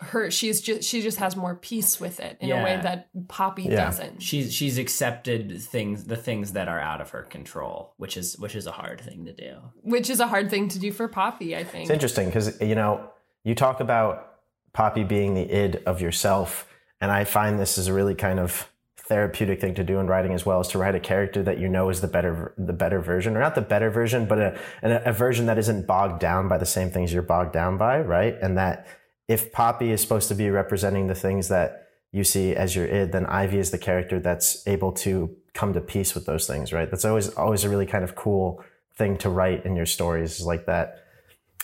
[0.00, 3.62] her she's just she just has more peace with it in a way that Poppy
[3.62, 3.86] Yeah.
[3.86, 4.22] doesn't.
[4.22, 8.54] She's she's accepted things the things that are out of her control, which is which
[8.54, 9.56] is a hard thing to do.
[9.82, 11.84] Which is a hard thing to do for Poppy, I think.
[11.84, 13.10] It's interesting because, you know,
[13.44, 14.28] you talk about
[14.74, 16.68] Poppy being the id of yourself.
[17.00, 18.68] And I find this is a really kind of
[19.08, 21.68] therapeutic thing to do in writing as well is to write a character that you
[21.68, 25.02] know is the better, the better version or not the better version, but a, a,
[25.06, 28.00] a version that isn't bogged down by the same things you're bogged down by.
[28.00, 28.36] Right.
[28.40, 28.86] And that
[29.32, 33.12] if Poppy is supposed to be representing the things that you see as your id,
[33.12, 36.72] then Ivy is the character that's able to come to peace with those things.
[36.72, 36.90] Right.
[36.90, 38.62] That's always, always a really kind of cool
[38.96, 40.98] thing to write in your stories is like that.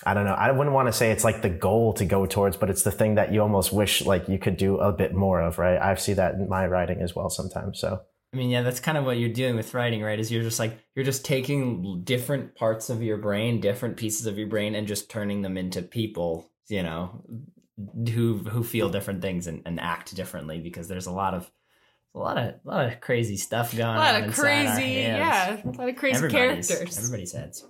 [0.04, 0.32] I don't know.
[0.32, 2.92] I wouldn't want to say it's like the goal to go towards, but it's the
[2.92, 5.78] thing that you almost wish like you could do a bit more of, right?
[5.78, 7.80] I see that in my writing as well sometimes.
[7.80, 8.00] So
[8.32, 10.18] I mean, yeah, that's kind of what you're doing with writing, right?
[10.18, 14.38] Is you're just like you're just taking different parts of your brain, different pieces of
[14.38, 17.24] your brain, and just turning them into people, you know,
[18.08, 21.50] who who feel different things and, and act differently because there's a lot of
[22.14, 23.96] a lot of a lot of crazy stuff going on.
[23.96, 26.98] a lot on of inside crazy, yeah, a lot of crazy everybody's, characters.
[26.98, 27.64] Everybody's heads.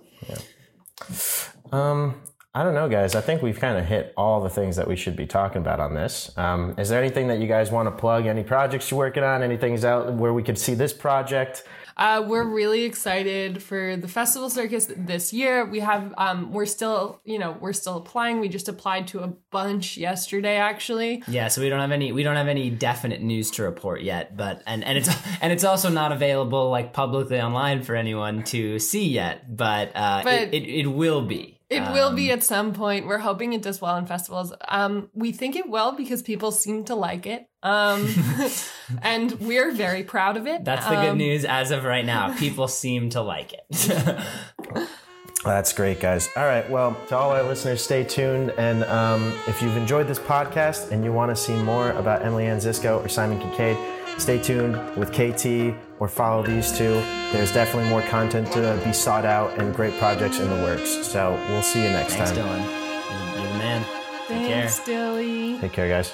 [1.71, 2.21] Um,
[2.53, 3.13] I don't know, guys.
[3.13, 5.79] I think we've kind of hit all the things that we should be talking about
[5.79, 6.35] on this.
[6.35, 8.25] Um, is there anything that you guys want to plug?
[8.25, 9.43] Any projects you're working on?
[9.43, 11.63] Anything's out where we could see this project?
[11.99, 15.65] Uh, we're really excited for the festival circus this year.
[15.65, 18.39] We have, um, we're still, you know, we're still applying.
[18.39, 21.23] We just applied to a bunch yesterday, actually.
[21.27, 24.37] Yeah, so we don't have any we don't have any definite news to report yet,
[24.37, 25.09] but and and it's
[25.41, 30.21] and it's also not available like publicly online for anyone to see yet, but uh
[30.23, 31.58] But- it, it, it will be.
[31.69, 33.05] It will Um, be at some point.
[33.05, 34.51] We're hoping it does well in festivals.
[34.67, 37.47] Um, we think it will because people seem to like it.
[37.61, 38.07] Um,
[39.03, 40.65] and we're very proud of it.
[40.65, 42.35] That's the good Um, news as of right now.
[42.37, 43.65] People seem to like it.
[45.45, 46.27] That's great, guys.
[46.35, 46.69] All right.
[46.69, 48.49] Well, to all our listeners, stay tuned.
[48.57, 52.45] And um, if you've enjoyed this podcast and you want to see more about Emily
[52.45, 53.77] Ann Zisco or Simon Kincaid,
[54.19, 56.93] stay tuned with KT or follow these two.
[57.31, 60.89] There's definitely more content to be sought out and great projects in the works.
[61.07, 62.39] So we'll see you next Thanks, time.
[62.39, 63.35] Dylan.
[63.35, 63.85] You're, you're the man.
[64.27, 64.61] Take care.
[64.61, 65.59] Thanks, Dilly.
[65.59, 66.13] Take care, guys.